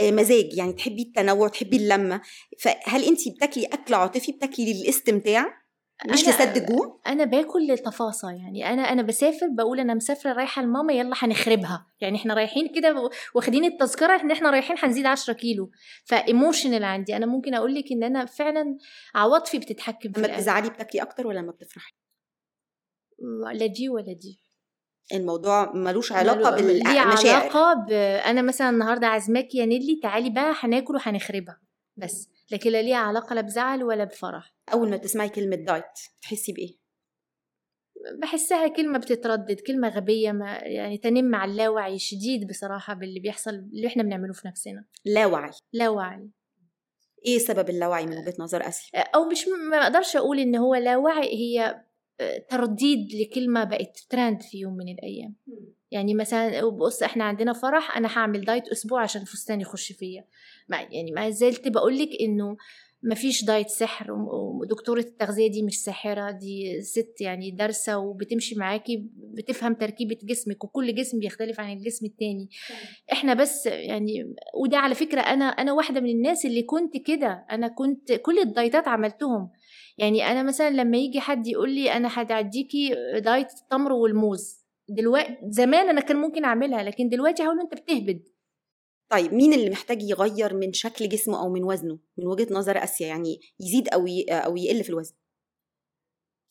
[0.01, 2.21] آه، مزاج يعني تحبي التنوع تحبي اللمة.
[2.59, 5.61] فهل انت بتاكلي أكل عاطفي بتاكلي للاستمتاع؟
[6.09, 10.93] مش لسد الجوع أنا باكل للتفاصيل يعني أنا أنا بسافر بقول أنا مسافرة رايحة لماما
[10.93, 11.85] يلا هنخربها.
[12.01, 15.71] يعني إحنا رايحين كده واخدين التذكرة إن إحنا رايحين هنزيد 10 كيلو.
[16.05, 17.15] ف emotional عندي.
[17.15, 18.77] أنا ممكن أقول لك إن أنا فعلا
[19.15, 20.35] عواطفي بتتحكم في لما.
[20.35, 21.93] بتزعلي بتاكلي أكتر ولا لما بتفرحي؟
[23.53, 24.41] لا دي ولا دي
[25.13, 27.41] الموضوع ملوش علاقة بالمشاعر.
[27.41, 27.91] علاقة ب...
[28.25, 31.61] أنا مثلا النهارده عازماكي يا نيلي تعالي بقى هناكل وهنخربها.
[31.97, 32.29] بس.
[32.51, 34.55] لكن لا ليها علاقة لا بزعل ولا بفرح.
[34.73, 35.83] أول ما تسمعي كلمة diet
[36.21, 36.81] تحسي بإيه؟
[38.21, 43.87] بحسها كلمة بتتردد كلمة غبية ما يعني تنم على اللاوعي شديد بصراحة باللي بيحصل اللي
[43.87, 44.85] إحنا بنعمله في نفسنا.
[45.05, 46.29] لا وعي لا وعي
[47.25, 50.97] إيه سبب اللاوعي من وجهة نظر اسيا أو مش ما أقدرش أقول إن هو لا
[50.97, 51.83] وعي هي
[52.49, 55.35] ترديد لكلمة بقت ترند في يوم من الأيام.
[55.91, 60.25] يعني مثلا بص إحنا عندنا فرح أنا هعمل diet أسبوع عشان الفستان يخش فيا.
[60.69, 62.57] يعني ما زلت بقول لك إنه
[63.03, 69.09] ما فيش diet سحر ودكتورة التغذية دي مش ساحرة دي ست يعني دارسة وبتمشي معاكي
[69.17, 72.49] بتفهم تركيبة جسمك وكل جسم بيختلف عن الجسم التاني.
[73.11, 77.45] إحنا بس يعني وده على فكرة أنا أنا واحدة من الناس اللي كنت كده.
[77.51, 79.49] أنا كنت كل الدايتات عملتهم.
[79.97, 85.89] يعني أنا مثلا لما يجي حد يقول لي أنا هدعديكي دايت التمر والموز دلوقتي زمان
[85.89, 88.29] أنا كان ممكن أعملها لكن دلوقتي هقول أنت بتهبد.
[89.11, 93.07] طيب مين اللي محتاج يغير من شكل جسمه أو من وزنه؟ من وجهة نظر آسيا
[93.07, 95.13] يعني يزيد أو أو يقل في الوزن.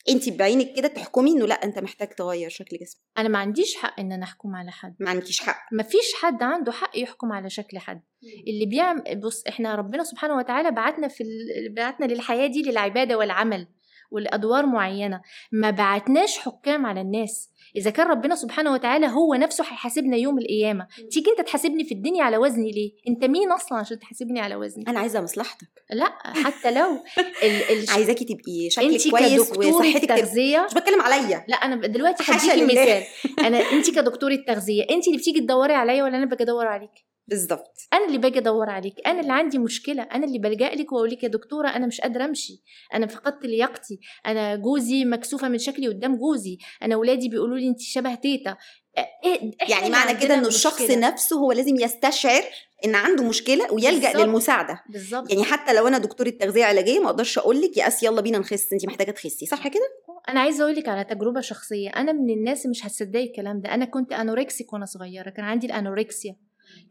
[0.09, 3.03] انت بعينك كده تحكمي إنه لأ أنت محتاج تغير شكل جسمك.
[3.19, 4.97] أنا ما عنديش حق إن أنا أحكم على حد.
[5.01, 5.59] ما عندكيش حق.
[5.73, 8.03] ما فيش حد عنده حق يحكم على شكل حد.
[8.49, 11.75] اللي بيعمل بص إحنا ربنا سبحانه وتعالى بعتنا في ال...
[11.75, 13.67] بعتنا للحياة دي للعبادة والعمل.
[14.11, 15.21] والادوار معينة.
[15.53, 17.51] ما بعتناش حكام على الناس.
[17.77, 20.87] إذا كان ربنا سبحانه وتعالى هو نفسه هيحاسبنا يوم القيامة.
[21.11, 24.85] تيجي أنت تحاسبني في الدنيا على وزني ليه؟ أنت مين أصلا عشان تحاسبني على وزني؟
[24.89, 25.69] أنا عايزة مصلحتك.
[25.91, 26.91] لا حتى لو
[27.43, 31.45] ال ال عايزاكي تبقي شكلك كويس وصحتك تغذيه مش بتكلم عليا.
[31.49, 33.03] لا أنا دلوقتي هديكي مثال.
[33.39, 37.77] أنا انت كدكتورة تغذية انت اللي بتيجي تدوري عليا ولا أنا باجي أدور عليك بالظبط
[37.93, 38.95] أنا اللي باجي أدور عليك.
[39.07, 40.03] أنا اللي عندي مشكلة.
[40.03, 42.63] أنا اللي بلجأ لك وأقول لك يا دكتورة أنا مش قادرة أمشي.
[42.95, 44.01] أنا فقدت لياقتي.
[44.27, 46.59] أنا جوزي مكسوفة من شكلي قدام جوزي.
[46.83, 48.57] أنا ولادي بيقولوا لي انت شبه تيتا.
[49.25, 52.43] إيه يعني معنى كده إنه الشخص نفسه هو لازم يستشعر
[52.85, 54.17] إن عنده مشكلة ويلجأ بالزبط.
[54.17, 54.83] للمساعدة.
[54.89, 55.31] بالظبط.
[55.31, 58.39] يعني حتى لو أنا دكتورة تغذية علاجية ما أقدرش أقول لك يا اس يلا بينا
[58.39, 59.47] نخس انت محتاجة تخسي.
[59.47, 59.89] صح كده؟
[60.29, 61.91] أنا عايزة أقول لك على تجربة شخصية.
[61.91, 63.75] أنا من الناس مش هتصدقي الكلام ده.
[63.75, 65.31] أنا كنت anorexic وأنا صغيرة.
[65.31, 66.37] كان عندي ال anorexia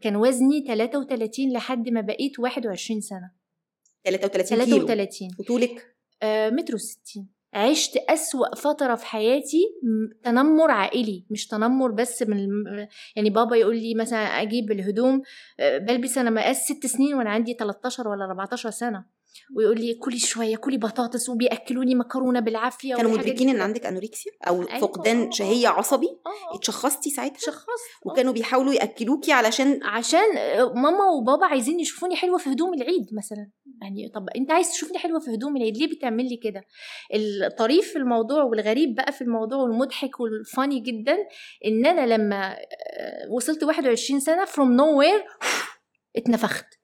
[0.00, 3.30] كان وزني 33 لحد ما بقيت 21 سنة.
[4.04, 5.34] 33 33 كيلو.
[5.38, 7.28] وطولك؟ آه متر وستين.
[7.54, 9.60] عشت أسوأ فترة في حياتي
[10.24, 12.48] تنمر عائلي مش تنمر بس من
[13.16, 15.22] يعني بابا يقول لي مثلا أجيب الهدوم
[15.60, 19.04] بلبس أنا مقاس ست سنين وأنا عندي 13 ولا 14 سنة.
[19.56, 24.62] ويقول لي كلي شوية كلي بطاطس وبيأكلوني مكرونة بالعافية كانوا مدركين إن عندك anorexia أو
[24.62, 24.78] أيوة.
[24.78, 26.56] فقدان شهية عصبي؟ أيوه.
[26.58, 27.66] اتشخصتي ساعتها؟ شخصت
[28.06, 30.34] وكانوا بيحاولوا يأكلوكي علشان عشان
[30.74, 33.50] ماما وبابا عايزين يشوفوني حلوة في هدوم العيد مثلا.
[33.82, 36.64] يعني طب أنت عايز تشوفني حلوة في هدوم العيد؟ ليه بتعمل لي كده؟
[37.14, 41.16] الطريف في الموضوع والغريب بقى في الموضوع والمضحك وال funny جدا
[41.66, 42.56] إن أنا لما
[43.30, 45.24] وصلت 21 سنة from nowhere
[46.16, 46.79] اتنفخت.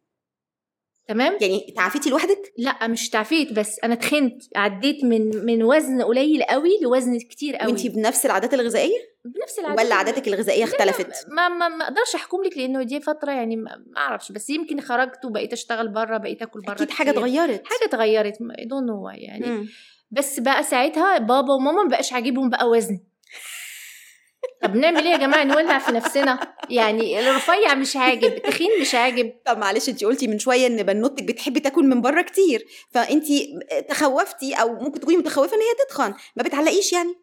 [1.08, 6.42] تمام؟ يعني تعافيتي لوحدك؟ لا مش تعافيت بس أنا تخنت عديت من من وزن قليل
[6.42, 7.72] قوي لوزن كتير قوي.
[7.72, 12.42] وأنتي بنفس العادات الغذائية؟ بنفس العادات ولا عاداتك الغذائية اختلفت؟ ما ما ما أقدرش أحكم
[12.42, 16.60] لك لأنه دي فترة يعني ما أعرفش بس يمكن خرجت وبقيت أشتغل بره بقيت آكل
[16.60, 17.62] بره أكيد حاجة اتغيرت.
[17.64, 19.46] حاجة اتغيرت دون نو يعني.
[19.46, 19.68] م.
[20.10, 23.00] بس بقى ساعتها بابا وماما ما بقاش عاجبهم بقى وزن.
[24.62, 26.54] طب نعمل إيه يا جماعة؟ نولع في نفسنا.
[26.70, 29.32] يعني الرفيع مش عاجب تخين مش عاجب.
[29.46, 32.66] طب معلش انت قلتي من شوية إن بنوتك بتحبي تاكل من بره كتير.
[32.90, 33.24] فانت
[33.88, 36.14] تخوفتي أو ممكن تكوني متخوفة إن هي تتخن.
[36.36, 37.14] ما بتعلقيش يعني؟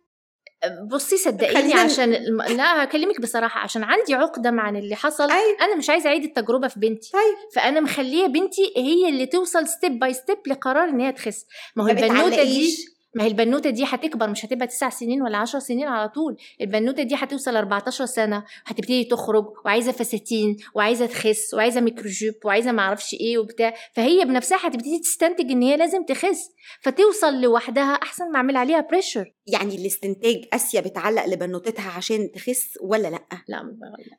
[0.92, 2.42] بصي صدقيني عشان الم...
[2.42, 3.60] لا هكلمك بصراحة.
[3.60, 5.58] عشان عندي عقدة مع اللي حصل أي.
[5.62, 7.12] أنا مش عايزة أعيد التجربة في بنتي.
[7.18, 7.36] أي.
[7.56, 11.46] فأنا مخلية بنتي هي اللي توصل step by step لقرار إن هي تخس.
[11.76, 12.93] ما هو البنوتة دي.
[13.16, 16.38] ما هي البنوتة دي هتكبر مش هتبقى تسع سنين ولا عشر سنين على طول.
[16.62, 22.82] البنوتة دي هتوصل 14 سنة هتبتدي تخرج وعايزة فساتين وعايزة تخس وعايزة ميكروجيب وعايزة ما
[22.82, 23.74] أعرفش إيه وبتاع.
[23.94, 26.50] فهي بنفسها هتبتدي تستنتج إن هي لازم تخس
[26.82, 33.08] فتوصل لوحدها أحسن ما اعمل عليها pressure يعني الاستنتاج أسيا بتعلق لبنوتتها عشان تخس ولا
[33.08, 33.64] لأ؟ لا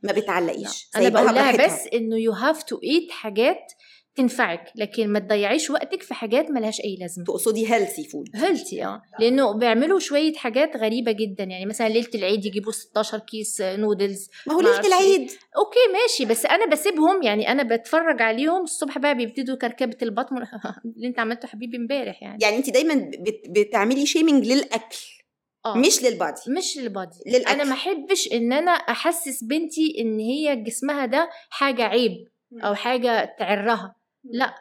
[0.03, 0.89] ما بتعلقيش.
[0.97, 1.67] أنا سايباها بقول لها براحتها.
[1.67, 3.73] بس إنه you have to eat حاجات
[4.17, 7.25] تنفعك لكن ما تضيعيش وقتك في حاجات ملهاش أي لازمة.
[7.25, 9.03] تقصدي healthy food healthy آه.
[9.21, 11.45] لأنه بيعملوا شوية حاجات غريبة جدا.
[11.45, 15.21] يعني مثلا ليلة العيد يجيبوا 16 كيس نودلز ما هو ليلة أعرفش العيد.
[15.57, 16.25] okay ماشي.
[16.25, 18.63] بس أنا بسيبهم يعني أنا بتفرج عليهم.
[18.63, 20.37] الصبح بقى بيبتدوا كركبة البطن
[20.97, 22.39] اللي أنت عملته حبيبي امبارح يعني.
[22.43, 23.41] يعني أنت دايما بت...
[23.51, 24.99] بتعملي شيمنج للأكل.
[25.67, 25.77] آه.
[25.77, 27.51] مش للبادي مش للبادي للأكل.
[27.51, 32.29] أنا ما أحبش إن أنا أحسس بنتي إن هي جسمها ده حاجة عيب
[32.63, 33.95] أو حاجة تعرها.
[34.25, 34.55] لا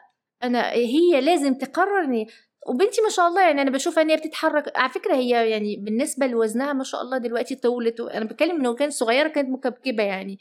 [0.44, 2.26] أنا هي لازم تقرر ان
[2.68, 4.78] وبنتي ما شاء الله يعني أنا بشوفها إن هي بتتحرك.
[4.78, 8.94] على فكرة هي يعني بالنسبة لوزنها ما شاء الله دلوقتي طولت أنا بتكلم إنه كانت
[8.94, 10.40] صغيرة كانت مكبكبة يعني.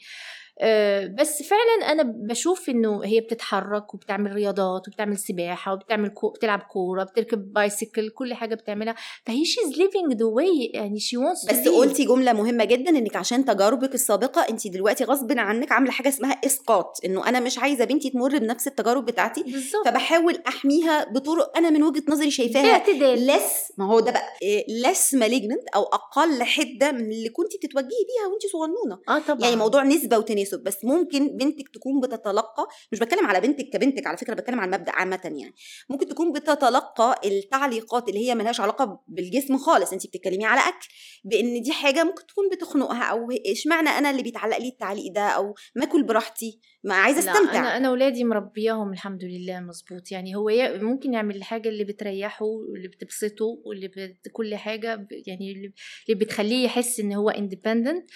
[1.19, 6.29] بس فعلا أنا بشوف إنه هي بتتحرك وبتعمل رياضات وبتعمل سباحة وبتعمل كو...
[6.29, 8.95] بتلعب كورة بتركب بايسيكل كل حاجة بتعملها.
[9.25, 13.45] فهي she's living the way يعني she wants بس قلتي جملة مهمة جدا إنك عشان
[13.45, 18.09] تجاربك السابقة انت دلوقتي غصب عنك عاملة حاجة اسمها إسقاط إنه أنا مش عايزة بنتي
[18.09, 19.43] تمر بنفس التجارب بتاعتي.
[19.43, 19.85] بالظبط.
[19.87, 23.27] فبحاول أحميها بطرق أنا من وجهة نظري شايفاها باعتدال.
[23.27, 24.29] less ما هو ده بقى
[24.69, 29.01] less malignant أو أقل حدة من اللي كنت بتتوجهي بيها وانت صغنونة.
[29.09, 29.41] آه طبعا.
[29.41, 30.42] يعني موضوع نسبة وتناسب.
[30.63, 34.91] بس ممكن بنتك تكون بتتلقى مش بتكلم على بنتك كبنتك على فكرة بتكلم على المبدأ
[34.91, 35.53] عامه يعني.
[35.89, 39.93] ممكن تكون بتتلقى التعليقات اللي هي ملهاش علاقة بالجسم خالص.
[39.93, 40.87] انت بتتكلمي على أكل
[41.23, 45.55] بإن دي حاجة ممكن تكون بتخنقها أو إشمعنى أنا اللي بيتعلق لي التعليق ده؟ أو
[45.75, 47.59] ما آكل براحتي ما عايزة أستمتع.
[47.59, 50.11] أنا أنا اولادي مربياهم الحمد لله مظبوط.
[50.11, 50.49] يعني هو
[50.81, 54.27] ممكن يعمل الحاجة اللي بتريحه واللي بتبسطه واللي بت...
[54.33, 55.73] كل حاجة يعني اللي
[56.15, 58.09] بتخليه يحس إن هو اندبندنت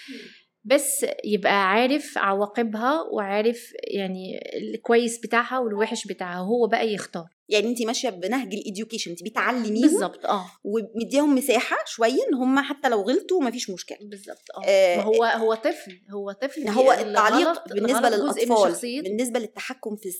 [0.64, 7.26] بس يبقى عارف عواقبها وعارف يعني الكويس بتاعها والوحش بتاعها هو بقى يختار.
[7.48, 10.46] يعني انت ماشية بنهج ال education انت بتعلميهم بالظبط آه.
[10.64, 13.98] ومديهم مساحة شوية إن هم حتى لو غلطوا مفيش مشكلة.
[14.02, 14.62] بالظبط آه.
[14.66, 19.02] آه، هو هو طفل هو طفل هو التعليق بالنسبة للأطفال.
[19.02, 20.10] بالنسبة للتحكم في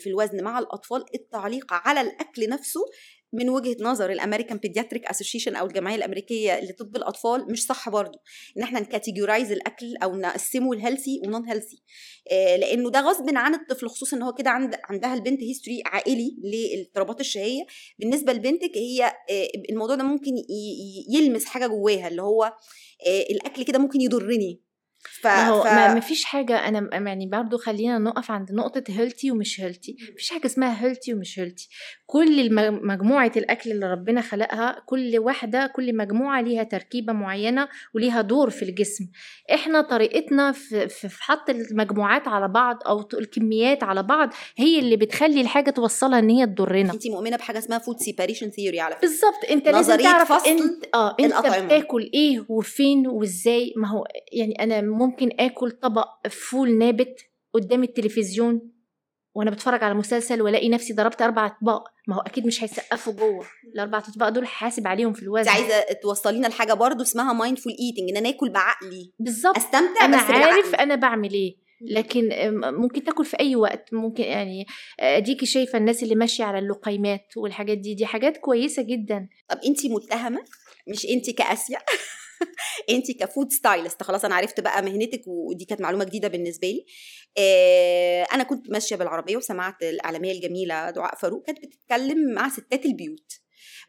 [0.00, 2.80] في الوزن مع الأطفال التعليق على الأكل نفسه
[3.34, 8.18] من وجهة نظر الأمريكان Pediatric Association أو الجمعية الأمريكية لطب الأطفال مش صح برضو
[8.56, 11.82] إن إحنا ن categorize الأكل أو نقسمه ل healthy و non-healthy
[12.30, 17.20] لأنه ده غصب عن الطفل خصوصا إن هو كده عند عندها البنت history عائلي للاضطرابات
[17.20, 17.66] الشهية.
[17.98, 20.32] بالنسبة لبنتك هي آه، الموضوع ده ممكن
[21.10, 22.44] يلمس حاجة جواها اللي هو
[23.06, 24.63] آه، الأكل كده ممكن يضرني.
[25.20, 25.26] ف...
[25.26, 25.66] ما هو ف...
[25.66, 30.30] ما ما فيش حاجة أنا يعني برضو خلينا نقف عند نقطة healthy ومش healthy مفيش
[30.30, 31.68] حاجة اسمها healthy ومش healthy
[32.06, 32.54] كل
[32.86, 38.62] مجموعة الأكل اللي ربنا خلقها كل واحدة كل مجموعة ليها تركيبة معينة وليها دور في
[38.62, 39.04] الجسم.
[39.54, 45.40] إحنا طريقتنا في, في حط المجموعات على بعض أو الكميات على بعض هي اللي بتخلي
[45.40, 46.92] الحاجة توصلها إن هي تضرنا.
[46.92, 49.08] انت مؤمنة بحاجة اسمها food separation theory على فكرة.
[49.08, 49.50] بالظبط.
[49.50, 50.32] أنت لازم تعرف
[50.94, 51.66] آه أنت الأطعمة.
[51.66, 53.72] بتاكل إيه وفين وإزاي.
[53.76, 57.20] ما هو يعني أنا ممكن آكل طبق فول نابت
[57.52, 58.70] قدام التلفزيون
[59.34, 61.88] وأنا بتفرج على مسلسل وألاقي نفسي ضربت أربع أطباق.
[62.08, 63.46] ما هو أكيد مش هيسقفوا جوه.
[63.74, 68.10] الأربع أطباق دول هحاسب عليهم في انت الوزن عايزه توصلينا لحاجه برضو اسمها mindful eating
[68.10, 69.12] إن أنا آكل بعقلي.
[69.18, 69.56] بالظبط.
[69.56, 70.74] أستمتع أنا بس عارف بالعقل.
[70.82, 71.56] أنا بعمل إيه.
[71.80, 73.94] لكن ممكن تاكل في أي وقت.
[73.94, 74.66] ممكن يعني
[75.00, 77.94] أديكي شايفة الناس اللي ماشية على اللقيمات والحاجات دي.
[77.94, 79.28] دي حاجات كويسة جدا.
[79.48, 80.44] طب انت مهتمة؟
[80.88, 81.78] مش انت كأسيا؟
[82.90, 86.86] انت ك food stylist خلاص أنا عرفت بقى مهنتك ودي كانت معلومة جديدة بالنسبة لي.
[87.38, 93.32] آه أنا كنت ماشية بالعربية وسمعت الإعلامية الجميلة دعاء فاروق كانت بتتكلم مع ستات البيوت.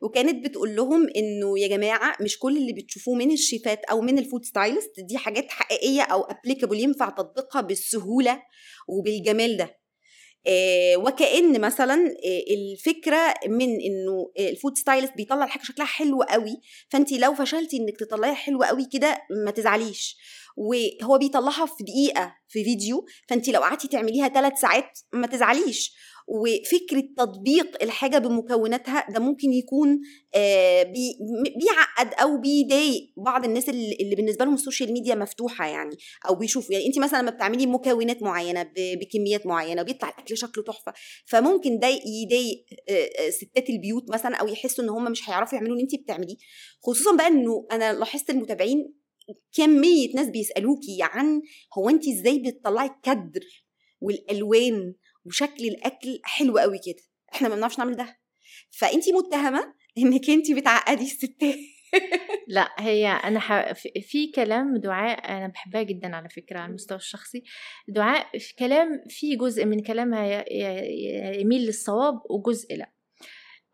[0.02, 4.25] وكانت بتقول لهم إنه يا جماعة مش كل اللي بتشوفوه من الشيفات أو من ال
[4.25, 8.42] food stylist دي حاجات حقيقية أو applicable ينفع تطبيقها بالسهولة
[8.88, 9.85] وبالجمال ده.
[10.98, 11.94] وكأن مثلا
[12.26, 17.34] آه، الفكرة من إنه آه، ال food stylist بيطلع الحاجة شكلها حلو قوي فانت لو
[17.34, 20.18] فشلتي إنك تطلعيها حلوة قوي كده ما تزعليش.
[20.56, 25.96] وهو بيطلعها في دقيقة في فيديو فانت لو قعدتي تعمليها ثلاث ساعات ما تزعليش.
[26.28, 30.00] وفكرة تطبيق الحاجة بمكوناتها ده ممكن يكون
[30.36, 30.84] آه،
[31.60, 35.96] بيعقد أو بيضايق بعض الناس اللي بالنسبة لهم ال social media مفتوحة يعني
[36.30, 40.64] أو بيشوفوا يعني انت مثلا لما بتعملي مكونات معينة ب- بكميات معينة بيطلع الأكل شكله
[40.64, 40.94] تحفة
[41.26, 45.74] فممكن ده يضايق آه، آه، ستات البيوت مثلا أو يحسوا إن هم مش هيعرفوا يعملوا
[45.74, 46.36] اللي انت بتعمليه.
[46.84, 48.94] خصوصا بقى إنه أنا لاحظت المتابعين
[49.58, 51.42] كمية ناس بيسألوكي عن
[51.78, 53.66] هو انت إزاي بتطلعي الكادر
[54.02, 54.94] والألوان
[55.26, 57.04] وشكل الأكل؟ حلو قوي كده.
[57.34, 58.20] إحنا ما بنعرفش نعمل ده.
[58.72, 61.56] فانت متهمة إنك انت بتعقدي الستات.
[62.48, 63.74] لا هي أنا ح...
[64.02, 67.44] في- كلام دعاء أنا بحبها جدا على فكرة على المستوى الشخصي.
[67.88, 70.46] دعاء في كلام في جزء من كلامها
[71.40, 72.92] يميل للصواب وجزء لأ.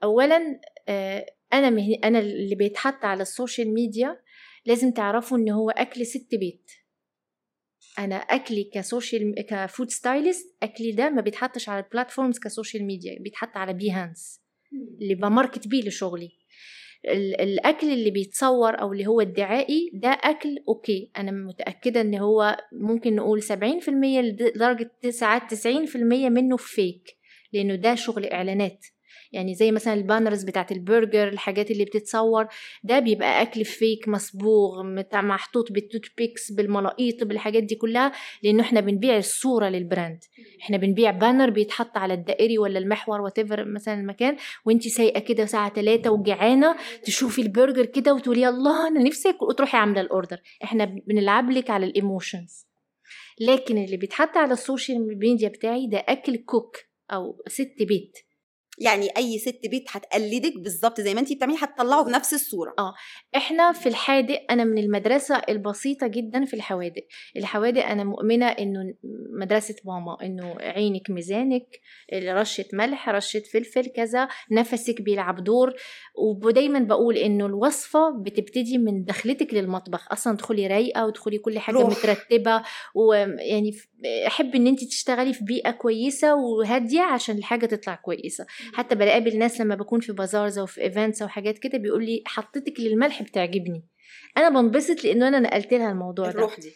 [0.04, 4.22] اولا آه، أنا مهني أنا اللي بيتحط على ال social media
[4.66, 6.72] لازم تعرفوا إن هو أكل ست بيت.
[8.00, 12.46] أنا أكلي ك social ك food stylist أكلي ده ما بيتحطش على ال platforms ك
[12.46, 14.42] social media بيتحط على بيهانس
[15.02, 16.32] اللي ب market بيه لشغلي.
[17.10, 21.12] ال- الأكل اللي بيتصور أو اللي هو الدعائي ده أكل okay.
[21.18, 27.18] أنا متأكدة إن هو ممكن نقول 70% لدرجة ساعات 90% منه fake
[27.54, 28.86] لأنه ده شغل إعلانات.
[29.32, 32.48] يعني زي مثلا ال banners بتاعت البرجر الحاجات اللي بتتصور
[32.84, 38.12] ده بيبقى أكل fake مصبوغ محطوط بال toothpicks بالملاقيط بالحاجات دي كلها
[38.44, 40.24] لأنه إحنا بنبيع الصورة لل brand
[40.62, 45.74] إحنا بنبيع banner بيتحط على الدائري ولا المحور what مثلا المكان وانت سايقة كده ساعة
[45.74, 50.86] 3 وجعانة تشوفي البرجر كده وتقولي الله أنا نفسي آكل وتروحي عاملة ال order إحنا
[51.08, 52.68] بنلعب لك على ال emotions
[53.40, 56.78] لكن اللي بيتحط على ال social media بتاعي ده أكل cook
[57.12, 58.18] أو ست بيت.
[58.80, 62.74] يعني أي ست بيت هتقلدك بالظبط زي ما انت بتعملي هتطلعه بنفس الصورة.
[62.80, 62.94] آه
[63.36, 67.04] إحنا في الحادق أنا من المدرسة البسيطة جدا في الحوادق.
[67.38, 68.94] الحوادق أنا مؤمنة إنه
[69.40, 71.80] مدرسة ماما إنه عينك ميزانك
[72.14, 75.74] رشة ملح رشة فلفل كذا نفسك بيلعب دور.
[76.44, 80.12] ودايما بقول إنه الوصفة بتبتدي من دخلتك للمطبخ.
[80.12, 81.90] أصلا تدخلي رايقة وتدخلي كل حاجة روح.
[81.90, 82.64] مترتبة.
[82.96, 83.72] ويعني
[84.28, 88.46] أحب إن انت تشتغلي في بيئة كويسة وهادية عشان الحاجة تطلع كويسة.
[88.74, 92.24] حتى بقابل ناس لما بكون في bazaars أو في events أو حاجات كده بيقول لي
[92.26, 93.84] حطيتك للملح بتعجبني.
[94.38, 96.32] أنا بنبسط لأنه أنا نقلت لها الموضوع ده.
[96.32, 96.72] الروح دي.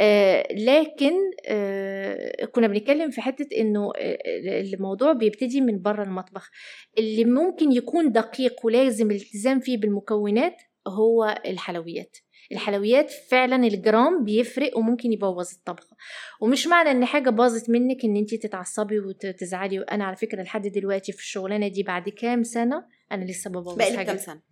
[0.00, 1.12] آه لكن
[1.46, 4.18] آه كنا بنتكلم في حتة إنه آه
[4.60, 6.50] الموضوع بيبتدي من بره المطبخ.
[6.98, 10.56] اللي ممكن يكون دقيق ولازم الالتزام فيه بالمكونات
[10.88, 12.16] هو الحلويات.
[12.52, 15.96] الحلويات فعلا الجرام بيفرق وممكن يبوظ الطبخة.
[16.40, 19.80] ومش معنى إن حاجة باظت منك إن انت تتعصبي وتزعلي.
[19.80, 23.90] وأنا على فكرة لحد دلوقتي في الشغلانة دي بعد كام سنة أنا لسه ببوظ بقى
[23.90, 24.06] لك حاجة.
[24.06, 24.42] كام سنة؟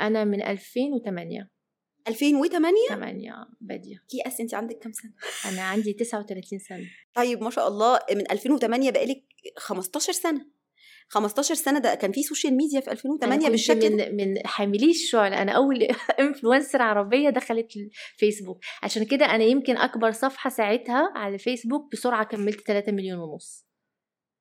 [0.00, 1.50] أنا من 2008
[2.08, 5.12] 2008 8 باديه كياس انت عندك كام سنة؟
[5.52, 6.84] أنا عندي 39 سنة.
[7.14, 9.24] طيب ما شاء الله من 2008 بقالك
[9.56, 10.57] 15 سنة.
[11.08, 15.34] 15 سنة ده كان في social media في 2008 أنا بالشكل من من حاملي الشعل
[15.34, 15.82] أنا أول
[16.20, 18.58] influencer عربية دخلت الفيسبوك.
[18.82, 23.66] عشان كده أنا يمكن أكبر صفحة ساعتها على فيسبوك بسرعة كملت 3 مليون ونص.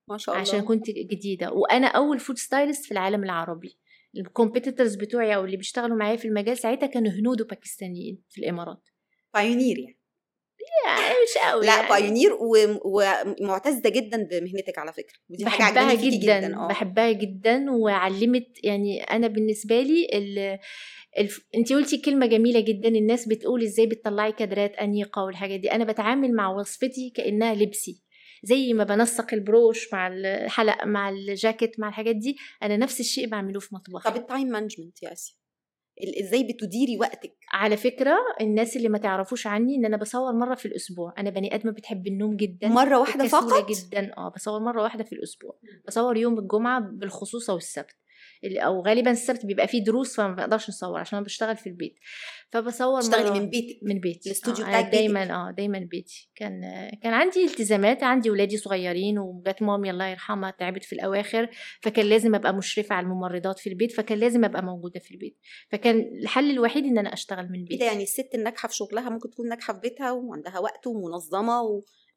[0.10, 0.48] ما شاء الله.
[0.48, 1.52] عشان كنت جديدة.
[1.52, 3.80] وأنا أول food stylist في العالم العربي.
[4.18, 8.90] ال competitors بتوعي أو اللي بيشتغلوا معايا في المجال ساعتها كانوا هنود وباكستانيين في الإمارات.
[9.34, 9.97] pioneer يعني.
[11.24, 11.90] مش قوي لا يعني.
[11.90, 12.38] pioneer
[13.42, 15.18] ومعتزة جدا بمهنتك على فكرة.
[15.30, 16.68] ودي حاجة بحبها فيكي جدا, جدا آه.
[16.68, 20.60] بحبها جدا وعلمت يعني أنا بالنسبة لي ال...
[21.18, 21.46] الف...
[21.56, 25.72] انت قلتي كلمة جميلة جدا الناس بتقول إزاي بتطلعي كادرات أنيقة والحاجات دي.
[25.72, 28.04] أنا بتعامل مع وصفتي كأنها لبسي.
[28.44, 33.60] زي ما بنسق البروش مع الحلق مع الجاكيت مع الحاجات دي أنا نفس الشيء بعمله
[33.60, 34.10] في مطبخي.
[34.10, 35.36] طب ال time management يا آسيا؟
[36.22, 37.38] إزاي بتديري وقتك.
[37.54, 41.14] على فكرة الناس اللي ما تعرفوش عني إن أنا بصور مرة في الأسبوع.
[41.18, 44.12] أنا بني آدمة بتحب النوم جدا مرة واحدة فقط؟ جدا.
[44.18, 45.60] آه بصور مرة واحدة في الأسبوع.
[45.88, 47.98] بصور يوم الجمعة بالخصوص أو السبت اللي-
[48.46, 51.96] أو غالبا السبت بيبقى فيه دروس فما بقدرش نصور عشان أنا بشتغل في البيت.
[52.52, 55.34] فبصور تشتغلي من بيتك من بيتي الاستوديو آه بتاعك أنا دايما.
[55.34, 56.30] آه دايما بيتي.
[56.36, 56.62] كان
[57.04, 61.50] كان عندي التزامات عندي ولادي صغيرين وجت مامي الله يرحمها تعبت في الأواخر
[61.82, 65.38] فكان لازم أبقى مشرفة على الممرضات في البيت فكان لازم أبقى موجودة في البيت.
[65.72, 69.30] فكان الحل الوحيد إن أنا أشتغل من بيتي ده يعني الست الناجحة في شغلها ممكن
[69.30, 71.62] تكون ناجحة في بيتها وعندها وقت ومنظمة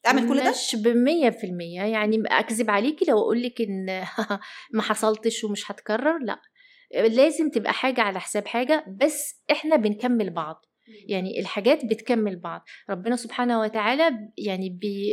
[0.00, 1.82] وتعمل كل ده؟ مش بمية في المية.
[1.82, 4.04] يعني أكذب عليكي لو أقولك إن
[4.74, 6.40] ما حصلتش ومش هتكرر لأ.
[7.08, 10.66] لازم تبقى حاجة على حساب حاجة بس إحنا بنكمل بعض.
[11.08, 12.64] يعني الحاجات بتكمل بعض.
[12.90, 15.12] ربنا سبحانه وتعالى يعني بي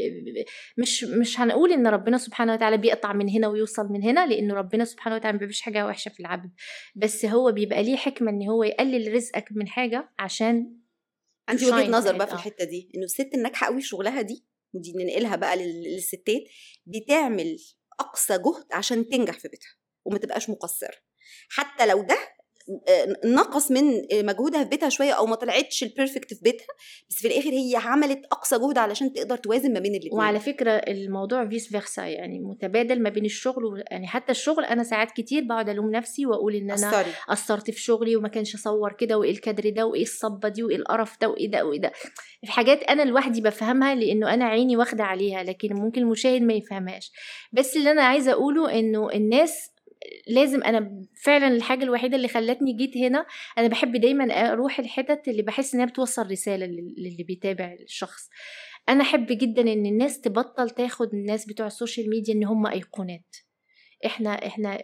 [0.78, 4.86] مش مش هنقول إن ربنا سبحانه وتعالى بيقطع من هنا ويوصل من هنا لأنه ربنا
[4.86, 6.52] سبحانه وتعالى ما بيبقاش حاجة وحشة في العبد.
[6.96, 10.78] بس هو بيبقى ليه حكمة إن هو يقلل رزقك من حاجة عشان
[11.50, 12.36] عندي وجهة نظر بقى في آه.
[12.36, 12.92] الحتة دي.
[12.96, 14.46] إنه الست الناجحة قوي في شغلها دي
[14.78, 16.44] ودي ننقلها بقى لل- للستات
[16.86, 17.58] بتعمل
[18.00, 19.70] أقصى جهد عشان تنجح في بيتها
[20.06, 20.96] وما تبقاش مقصرة.
[21.50, 22.18] حتى لو ده
[23.26, 26.68] نقص من مجهودها في بيتها شوية أو ما طلعتش ال perfect في بيتها
[27.10, 30.72] بس في الآخر هي عملت أقصى جهد علشان تقدر توازن ما بين الاثنين وعلى فكرة
[30.72, 33.78] الموضوع vice versa يعني متبادل ما بين الشغل و...
[33.92, 37.12] يعني حتى الشغل أنا ساعات كتير بقعد ألوم نفسي وأقول إن أنا قصرت.
[37.30, 41.18] قصرت في شغلي وما كانش أصور كده وإيه الكادر ده وإيه الصبة دي وإيه القرف
[41.22, 41.92] ده وإيه ده وإيه ده.
[42.46, 47.12] في حاجات أنا لوحدي بفهمها لأنه أنا عيني واخدة عليها لكن ممكن المشاهد ما يفهمهاش.
[47.52, 49.72] بس اللي أنا عايزة أقوله إنه الناس
[50.28, 53.26] لازم أنا فعلا الحاجة الوحيدة اللي خلتني جيت هنا
[53.58, 58.30] أنا بحب دايما أروح الحتت اللي بحس إنها بتوصل رسالة لل- للي بيتابع الشخص.
[58.90, 63.36] أنا أحب جدا إن الناس تبطل تاخد الناس بتوع ال social media إن هم أيقونات.
[64.06, 64.78] إحنا إحنا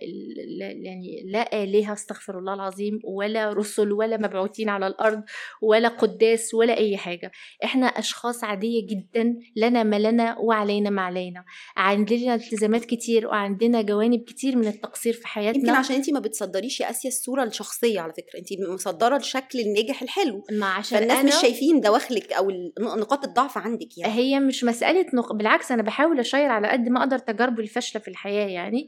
[0.84, 5.24] يعني لا آلهة أستغفر الله العظيم ولا رسل ولا مبعوثين على الأرض
[5.62, 7.32] ولا قداس ولا أي حاجة.
[7.64, 11.46] إحنا أشخاص عادية جدا لنا ما لنا وعلينا ما علينا.
[11.78, 15.60] عندنا التزامات كتير وعندنا جوانب كتير من التقصير في حياتنا.
[15.62, 18.40] يمكن عشان انت ما بتصدريش يا آسيا الصورة الشخصية على فكرة.
[18.40, 20.44] انت مصدرة الشكل الناجح الحلو.
[20.52, 24.14] ما عشان فالناس أنا مش شايفين دواخلك أو ال- نقاط الضعف عندك يعني.
[24.14, 25.34] هي مش مسألة نق...
[25.34, 28.88] بالعكس أنا بحاول أشير على قد ما أقدر تجاربي الفاشلة في الحياة يعني.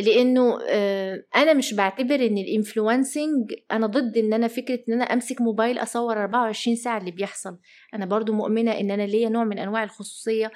[0.00, 5.40] لأنه آه، أنا مش بعتبر إن الانفلونسنج أنا ضد إن أنا فكرة إن أنا أمسك
[5.40, 7.58] موبايل أصور 24 ساعة اللي بيحصل.
[7.94, 10.50] أنا برضو مؤمنة إن أنا ليا نوع من أنواع الخصوصية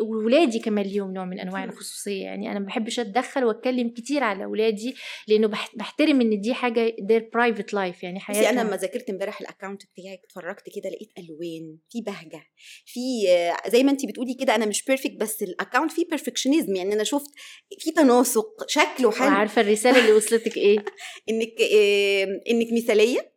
[0.00, 2.22] وولادي كمان ليهم نوع من أنواع الخصوصية.
[2.24, 4.94] يعني أنا ما بحبش أتدخل وأتكلم كتير على اولادي
[5.28, 8.02] لأنه بح- بحترم إن دي حاجة their private life.
[8.02, 12.42] يعني حياتهم أنا لما ذاكرت امبارح ال account بتاعك اتفرجت كده لقيت ألوان في بهجة
[12.86, 16.74] في آه، زي ما انت بتقولي كده أنا مش perfect بس ال account فيه perfectionism
[16.76, 17.30] يعني أنا شفت
[17.78, 19.26] في تناسق شكله حلو.
[19.28, 20.78] وعارفة الرسالة اللي وصلتك إيه؟
[21.30, 23.32] إنك آه، إنك مثالية.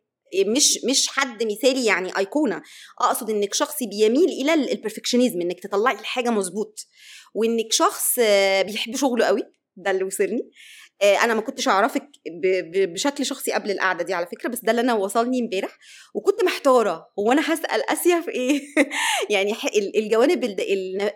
[0.46, 2.62] مش مش حد مثالي يعني أيقونة.
[3.00, 6.86] أقصد إنك شخص بيميل إلى البرفكشنزم إنك تطلعي الحاجة مظبوط.
[7.34, 9.42] وإنك شخص آه، بيحب شغله قوي.
[9.76, 10.50] ده اللي وصلني.
[11.02, 12.08] أنا ما كنتش أعرفك
[12.74, 15.78] بشكل شخصي قبل القعدة دي على فكرة بس ده اللي أنا وصلني امبارح
[16.14, 18.60] وكنت محتارة هو أنا هسأل أسيا في إيه؟
[19.34, 19.54] يعني
[19.96, 20.44] الجوانب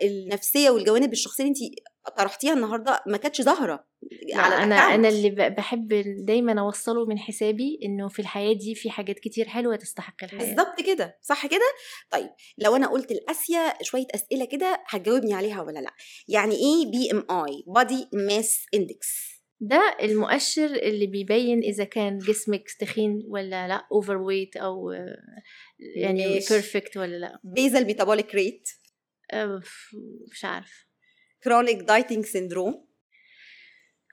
[0.01, 1.79] النفسية والجوانب الشخصية اللي انت
[2.17, 3.85] طرحتيها النهارده ما كانتش ظاهرة
[4.33, 4.93] على أنا ال account.
[4.93, 5.87] أنا اللي بحب
[6.25, 10.55] دايما أوصله من حسابي إنه في الحياة دي في حاجات كتير حلوة تستحق الحياة.
[10.55, 11.65] بالظبط كده صح كده؟
[12.09, 15.93] طيب لو أنا قلت لأسيا شوية أسئلة كده هتجاوبني عليها ولا لأ؟
[16.27, 23.67] يعني إيه BMI body mass index ده المؤشر اللي بيبين إذا كان جسمك تخين ولا
[23.67, 25.15] لأ overweight أو آه،
[25.95, 26.23] يعني.
[26.49, 27.39] perfect ولا لأ.
[27.43, 28.69] بيزل ميتابوليك ريت
[30.31, 30.87] مش عارف.
[31.43, 32.88] كرونيك دايتنج سيندروم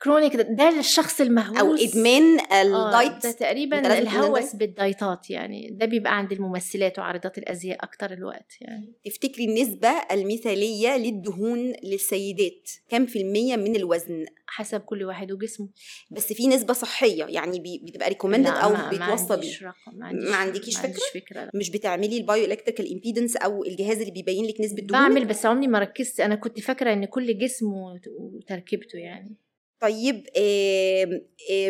[0.03, 1.59] كرونيك ده, للشخص المهووس.
[1.59, 5.71] أو ادمان آه، ال diet ده تقريبا الهوس diet؟ بالدايتات يعني.
[5.71, 8.93] ده بيبقى عند الممثلات وعارضات الأزياء أكتر الوقت يعني.
[9.05, 15.69] تفتكري النسبة المثالية للدهون للسيدات؟ كم في المية من الوزن؟ حسب كل واحد وجسمه.
[16.11, 19.73] بس في نسبة صحية يعني بتبقى recommended أو بيتوصى عندكيش بيه.
[20.31, 20.77] ما عندكيش
[21.15, 21.51] فكرة؟ لا.
[21.55, 25.67] مش بتعملي ال bioelectrical impedance أو الجهاز اللي بيبين لك نسبة دهون؟ بعمل بس عمري
[25.67, 26.21] ما ركزت.
[26.21, 29.37] أنا كنت فاكرة إن كل جسم وت- وتركيبته يعني.
[29.81, 30.27] طيب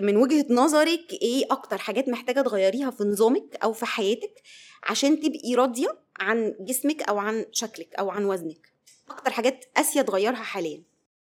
[0.03, 4.43] من وجهة نظرك إيه أكتر حاجات محتاجة تغيريها في نظامك أو في حياتك
[4.85, 5.89] عشان تبقي راضية
[6.21, 8.69] عن جسمك أو عن شكلك أو عن وزنك؟
[9.11, 10.83] أكتر حاجات اسيا تغيرها حاليا.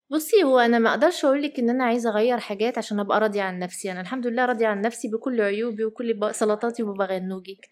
[0.10, 3.42] بصي هو أنا ما أقدرش أقول لك إن أنا عايزة أغير حاجات عشان أبقى راضية
[3.42, 3.92] عن نفسي.
[3.92, 7.68] أنا الحمد لله راضية عن نفسي بكل عيوبي وكل سلطاتي وبغنوجك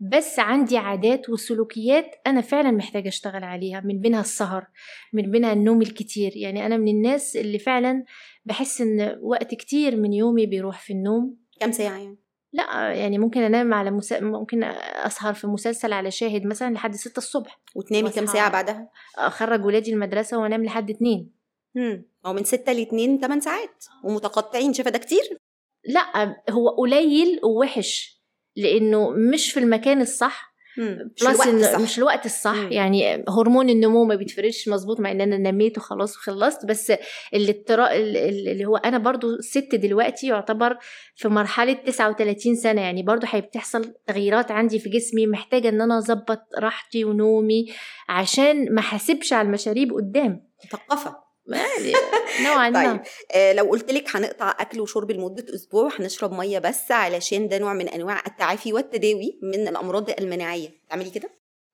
[0.00, 4.66] بس عندي عادات وسلوكيات أنا فعلا محتاجة أشتغل عليها من بينها السهر
[5.12, 6.32] من بينها النوم الكتير.
[6.36, 8.04] يعني أنا من الناس اللي فعلا
[8.44, 11.36] بحس إن وقت كتير من يومي بيروح في النوم.
[11.60, 12.18] كام ساعة يعني؟
[12.52, 14.20] لا يعني ممكن أنام على مسا...
[14.20, 17.60] ممكن أسهر في مسلسل على شاهد مثلا لحد ستة الصبح.
[17.76, 21.32] وتنامي وأصحى- ساعة بعدها؟ أخرج ولادي المدرسة وأنام لحد اتنين.
[21.76, 23.84] امم أو من ستة لاتنين 8 ساعات.
[24.04, 25.38] ومتقطعين شايفة ده كتير؟
[25.84, 28.22] لا هو قليل ووحش
[28.56, 30.54] لأنه مش في المكان الصح.
[30.78, 32.54] بلس الوقت مش الوقت الصح.
[32.54, 32.72] مم.
[32.72, 36.92] يعني هرمون النمو ما بيتفرزش مظبوط مع إن أنا نميت وخلاص وخلصت بس
[37.34, 40.78] الاضطراء اللي هو أنا برضو ست دلوقتي يعتبر
[41.16, 46.40] في مرحلة 39 سنة يعني برضو بتحصل تغييرات عندي في جسمي محتاجة إن أنا أظبط
[46.58, 47.66] راحتي ونومي
[48.08, 50.48] عشان ما حاسبش على المشاريب قدام.
[50.64, 51.92] مثقفة يعني
[52.46, 53.02] نوعا طيب ما
[53.34, 57.74] آه لو قلت لك هنقطع أكل وشرب لمدة أسبوع هنشرب مية بس علشان ده نوع
[57.74, 60.68] من أنواع التعافي والتداوي من الأمراض المناعية.
[60.90, 61.30] تعملي كده؟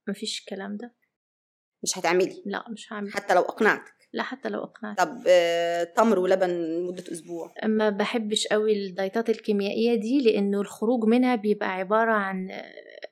[0.09, 0.95] مفيش الكلام ده.
[1.83, 3.13] مش هتعملي؟ لا مش هعمل.
[3.13, 3.95] حتى لو أقنعتك.
[4.13, 7.55] لا حتى لو اقنعت طب آه تمر ولبن لمدة أسبوع.
[7.65, 12.49] ما بحبش قوي الدايتات الكيميائية دي لأنه الخروج منها بيبقى عبارة عن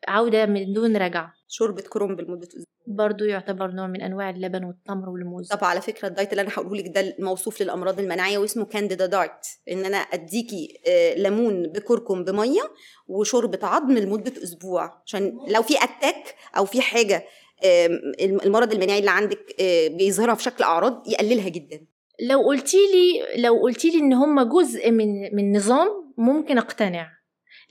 [0.08, 1.32] عودة من دون رجعة.
[1.48, 2.64] شوربة كرنب لمدة أسبوع.
[2.86, 5.48] برضو يعتبر نوع من أنواع اللبن والتمر والموز.
[5.48, 9.30] طب على فكرة الدايت اللي أنا هقوله لك ده موصوف للأمراض المناعية واسمه candida diet
[9.70, 12.62] إن أنا أديكي آه ليمون بكركم بمية
[13.08, 15.02] وشوربة عظم لمدة أسبوع.
[15.06, 17.24] عشان لو في attack أو في حاجة
[17.64, 17.86] آه
[18.20, 21.86] المرض المناعي اللي عندك آه بيظهرها في شكل أعراض يقللها جدا.
[22.20, 27.21] لو قلتي لي لو قلتي لي إن هم جزء من من نظام ممكن أقتنع.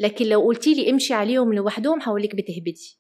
[0.02, 3.00] لكن لو قلتي لي امشي عليهم لوحدهم هقول لك بتهبدي.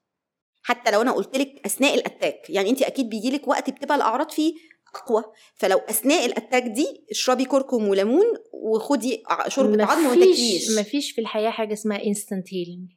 [0.63, 3.95] حتى لو أنا قلت لك أثناء ال attack يعني انت أكيد بيجي لك وقت بتبقى
[3.95, 4.53] الأعراض فيه
[4.95, 5.23] أقوى.
[5.55, 10.79] فلو أثناء ال attack دي اشربي كركم وليمون وخدي شوربة عظم وما تاكليش.
[10.79, 12.91] مفيش في الحياة حاجة اسمها instant healing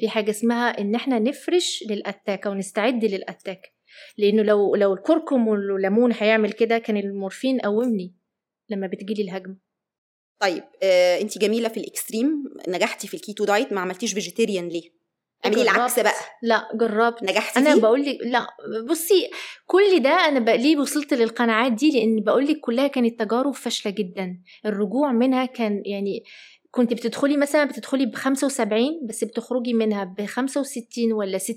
[0.00, 3.62] في حاجة اسمها إن إحنا نفرش لل attack أو نستعد لل attack.
[4.18, 8.14] لأنه لو لو الكركم والليمون هيعمل كده كان المورفين قومني
[8.68, 9.56] لما بتجيلي الهجمة.
[10.42, 14.68] طيب آه انت جميلة في ال extreme نجحتي في ال keto diet ما عملتيش vegetarian
[14.68, 15.02] ليه؟
[15.44, 16.12] اعملي العكس بقى.
[16.42, 17.22] لا جربت.
[17.22, 18.46] نجحتي أنا؟ بقول لك لا
[18.90, 19.30] بصي
[19.66, 23.92] كل ده أنا بقى ليه وصلت للقناعات دي؟ لأن بقول لك كلها كانت تجارب فاشلة
[23.92, 24.40] جدا.
[24.66, 26.24] الرجوع منها كان يعني
[26.70, 31.56] كنت بتدخلي مثلا بتدخلي ب 75 بس بتخرجي منها ب 65 ولا 60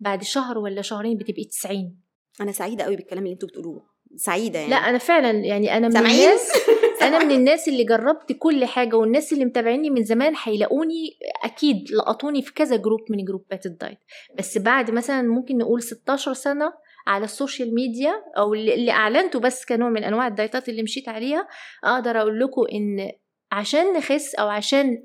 [0.00, 1.96] بعد شهر ولا شهرين بتبقي 90
[2.40, 3.82] أنا سعيدة قوي بالكلام اللي أنتوا بتقولوه.
[4.16, 4.70] سعيدة يعني.
[4.70, 6.52] لا أنا فعلا يعني أنا من الناس
[7.02, 12.42] أنا من الناس اللي جربت كل حاجة والناس اللي متابعيني من زمان هيلاقوني أكيد لقطوني
[12.42, 13.98] في كذا group من جروبات ال diet.
[14.38, 16.72] بس بعد مثلا ممكن نقول 16 سنة
[17.06, 21.48] على ال social media أو اللي أعلنته بس كنوع من أنواع الدايتات اللي مشيت عليها
[21.84, 23.12] أقدر أقول لكم إن
[23.52, 24.98] عشان نخس أو عشان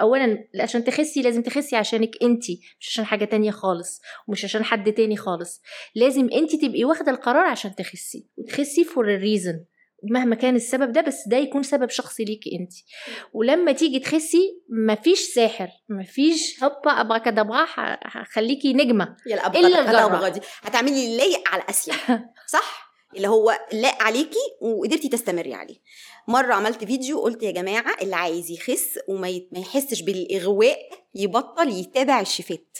[0.00, 4.92] اولا عشان تخسي لازم تخسي عشانك انتي مش عشان حاجة تانية خالص ومش عشان حد
[4.92, 5.62] تاني خالص.
[5.94, 9.64] لازم انتي تبقي واخدة القرار عشان تخسي وتخسي for reason
[10.10, 12.72] مهما كان السبب ده بس ده يكون سبب شخصي ليكي انت
[13.32, 17.42] ولما تيجي تخسي مفيش ساحر مفيش هوبا أبغى كده
[18.02, 19.16] هخليكي نجمة.
[19.26, 19.34] يا.
[19.90, 21.94] الابغى دي هتعملي اللايق على أسيا.
[22.52, 25.76] صح؟ اللي هو لايق عليكي وقدرتي تستمري عليه.
[26.28, 30.78] مرة عملت فيديو قلت يا جماعة اللي عايز يخس وما يحسش بالإغواء
[31.14, 32.78] يبطل يتابع الشيفات.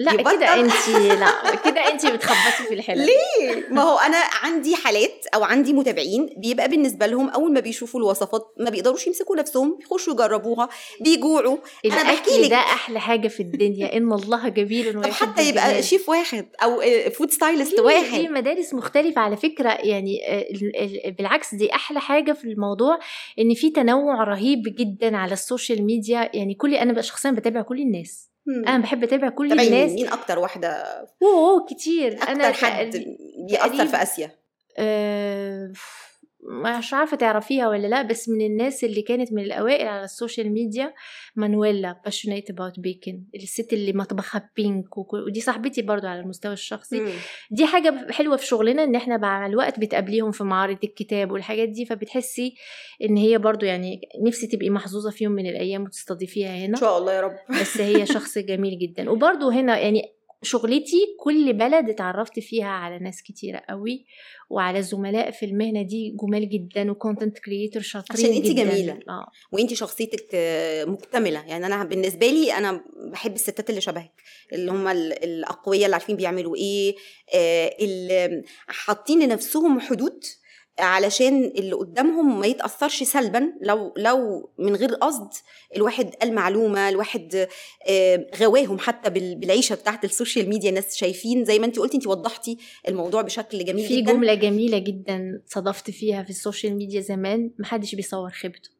[0.00, 0.12] لا.
[0.16, 5.44] كده انت لا كده انت بتخبطي في الحلال ليه؟ ما هو أنا عندي حالات أو
[5.44, 10.68] عندي متابعين بيبقى بالنسبة لهم أول ما بيشوفوا الوصفات ما بيقدروش يمسكوا نفسهم بيخشوا يجربوها
[11.00, 11.56] بيجوعوا.
[11.84, 12.50] أنا بحكي لك.
[12.50, 15.84] ده أحلى حاجة في الدنيا إن الله جميل ويحب حتى يبقى الجمال.
[15.84, 18.04] شيف واحد أو food stylist واحد.
[18.20, 20.76] في مدارس مختلفة على فكرة يعني آه، ال-
[21.06, 22.98] ال- بالعكس دي أحلى حاجة في الموضوع
[23.38, 26.30] إن في تنوع رهيب جدا على ال social media.
[26.34, 28.28] يعني كل أنا بقى شخصيا بتابع كل الناس.
[28.48, 28.68] مم.
[28.68, 29.90] أنا بحب أتابع كل الناس.
[29.90, 30.68] مين أكتر واحدة؟
[31.22, 32.12] أوه كتير.
[32.14, 33.04] أكتر أنا حد
[33.48, 34.30] بيأثر في آسيا؟
[34.78, 35.72] آه،
[36.78, 40.52] مش عارفة تعرفيها ولا لأ بس من الناس اللي كانت من الأوائل على ال social
[40.52, 40.94] media
[41.36, 47.00] مانويلا باشونيت اباوت بيكن الست اللي مطبخها pink ودي صاحبتي برضو على المستوى الشخصي.
[47.00, 47.10] مم.
[47.50, 51.84] دي حاجة حلوة في شغلنا إن إحنا مع الوقت بتقابليهم في معارض الكتاب والحاجات دي
[51.84, 52.54] فبتحسي
[53.04, 56.98] إن هي برضو يعني نفسي تبقي محظوظة في يوم من الأيام وتستضيفيها إن هنا شاء
[56.98, 57.36] الله يا رب.
[57.60, 59.10] بس هي شخص جميل جدا.
[59.10, 60.02] وبرضو هنا يعني
[60.42, 64.06] شغلتي كل بلد اتعرفت فيها على ناس كتيرة قوي
[64.50, 68.64] وعلى زملاء في المهنة دي جمال جدا و content creator شاطرين عشان انتي جدا.
[68.64, 68.92] جميلة.
[69.08, 69.30] آه.
[69.52, 71.44] وانتي شخصيتك آه، مكتملة.
[71.46, 74.12] يعني أنا بالنسبة لي أنا بحب الستات اللي شبهك
[74.52, 76.94] اللي هم ال- الأقوياء اللي عارفين بيعملوا إيه
[77.34, 80.24] آه، اللي حاطين لنفسهم حدود
[80.78, 83.52] علشان اللي قدامهم ما يتأثرش سلبا.
[83.62, 85.28] لو لو من غير قصد
[85.76, 87.48] الواحد قال معلومة الواحد
[88.36, 91.44] غواهم حتى بال- بالعيشة بتاعت ال social media الناس شايفين.
[91.44, 92.58] زي ما انت قلتي انت وضحتي
[92.88, 94.12] الموضوع بشكل جميل في جدا.
[94.12, 97.50] جملة جميلة جدا صدفت فيها في ال social media زمان.
[97.58, 98.77] محدش بيصور خيبته.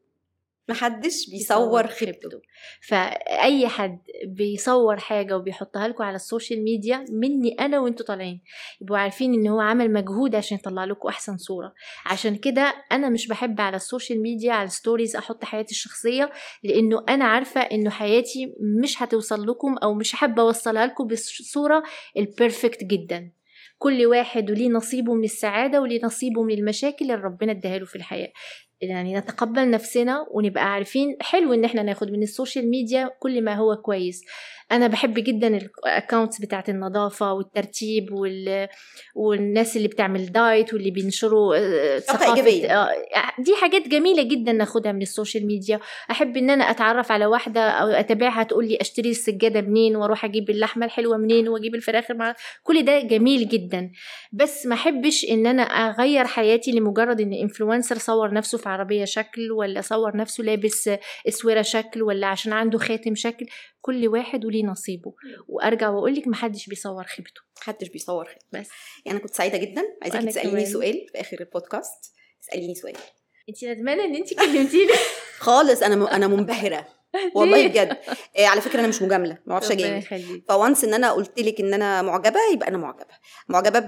[0.68, 2.40] محدش بيصور خيبته.
[2.88, 8.40] فأي حد بيصور حاجة وبيحطها لكم على ال social media مني أنا وإنتوا طالعين.
[8.80, 11.74] يبقوا عارفين إن هو عمل مجهود عشان يطلع لكم أحسن صورة.
[12.06, 16.30] عشان كده أنا مش بحب على ال social media على ال stories أحط حياتي الشخصية
[16.62, 21.82] لأنه أنا عارفة إنه حياتي مش هتوصل لكم أو مش حابه أوصلها لكم بالصورة
[22.16, 23.30] ال perfect جدا.
[23.78, 27.96] كل واحد وليه نصيبه من السعادة وليه نصيبه من المشاكل اللي ربنا اداها له في
[27.96, 28.32] الحياة.
[28.80, 33.54] يعني نتقبل نفسنا ونبقى عارفين حلو إن إحنا ناخد من ال social media كل ما
[33.54, 34.24] هو كويس.
[34.72, 38.68] أنا بحب جدا ال accounts بتاعت النظافة والترتيب وال...
[39.14, 42.82] والناس اللي بتعمل دايت واللي بينشروا آه، طاقة إيجابية.
[42.82, 42.88] آه،
[43.38, 45.80] دي حاجات جميلة جدا ناخدها من ال social media.
[46.10, 50.50] أحب إن أنا أتعرف على واحدة أو أتابعها تقول لي أشتري السجادة منين وأروح أجيب
[50.50, 53.90] اللحمة الحلوة منين وأجيب الفراخ مع كل ده جميل جدا.
[54.32, 59.52] بس ما أحبش إن أنا أغير حياتي لمجرد إن influencer صور نفسه في عربية شكل
[59.52, 60.90] ولا صور نفسه لابس
[61.28, 63.46] أسورة شكل ولا عشان عنده خاتم شكل.
[63.88, 65.14] كل واحد وليه نصيبه.
[65.48, 67.40] وأرجع واقول لك محدش بيصور خيبته.
[67.60, 68.68] محدش بيصور خير بس.
[69.06, 69.82] يعني كنت سعيدة جدا.
[70.02, 70.72] عايزاكي وأنا تسأليني كمان.
[70.72, 72.12] سؤال في آخر البودكاست.
[72.42, 72.96] اساليني سؤال.
[73.48, 74.92] انت ندمانة إن انت كلمتيني.
[75.38, 76.02] خالص أنا م...
[76.02, 76.88] أنا منبهرة.
[77.34, 77.96] والله؟ بجد
[78.36, 80.02] آه على فكرة أنا مش مجاملة ما أعرفش اجامل
[80.48, 83.14] فوانس إن أنا قلت لك إن أنا معجبة يبقى أنا معجبة
[83.48, 83.78] معجبة.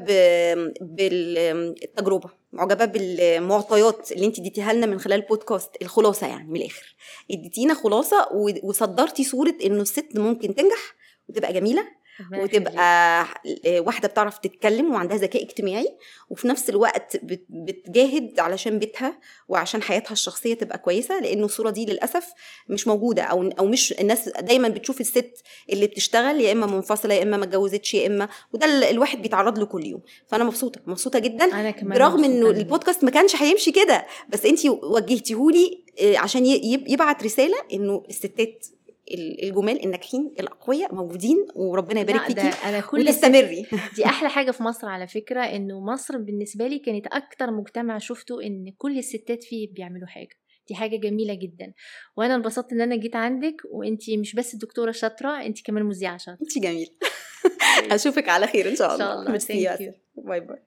[0.81, 6.95] بالتجربه معجبة بالمعطيات اللي أنت اديتيها لنا من خلال البودكاست الخلاصة يعني من الآخر
[7.31, 8.29] اديتينا خلاصة.
[8.63, 10.95] وصدرتي صورة إنه الست ممكن تنجح
[11.29, 12.00] وتبقى جميلة.
[12.43, 13.27] وتبقى
[13.67, 15.97] واحدة بتعرف تتكلم وعندها ذكاء اجتماعي
[16.31, 21.87] وفي نفس الوقت بت- بتجاهد علشان بيتها وعشان حياتها الشخصية تبقى كويسة لأنه الصورة دي
[21.87, 22.33] للأسف
[22.69, 25.43] مش موجودة أو أو مش الناس دايما بتشوف الست
[25.73, 29.59] اللي بتشتغل يا إما منفصلة يا إما ما اتجوزتش يا إما وده ال- الواحد بيتعرض
[29.59, 32.51] له كل يوم فأنا مبسوطة مبسوطة جدا أنا كمان برغم إنه.
[32.51, 38.80] البودكاست ما كانش هيمشي كده بس انت وجهتيهولي آه، عشان يبعت رسالة إنه الستات ال-
[39.15, 43.67] الجمال الناجحين الأقوياء موجودين وربنا يبارك فيكي أنا كل وتستمري.
[43.97, 48.43] دي أحلى حاجة في مصر على فكرة إنه مصر بالنسبة لي كانت أكتر مجتمع شفته
[48.43, 50.41] إن كل الستات فيه بيعملوا حاجة.
[50.69, 51.73] دي حاجة جميلة جدا.
[52.17, 56.39] وأنا انبسطت إن أنا جيت عندك وانتي مش بس دكتوره شاطرة انتي كمان مذيعة شاطرة.
[56.43, 56.87] انت جميل
[57.91, 59.95] أشوفك على خير إن شاء الله شاء الله.
[60.17, 60.63] bye bye.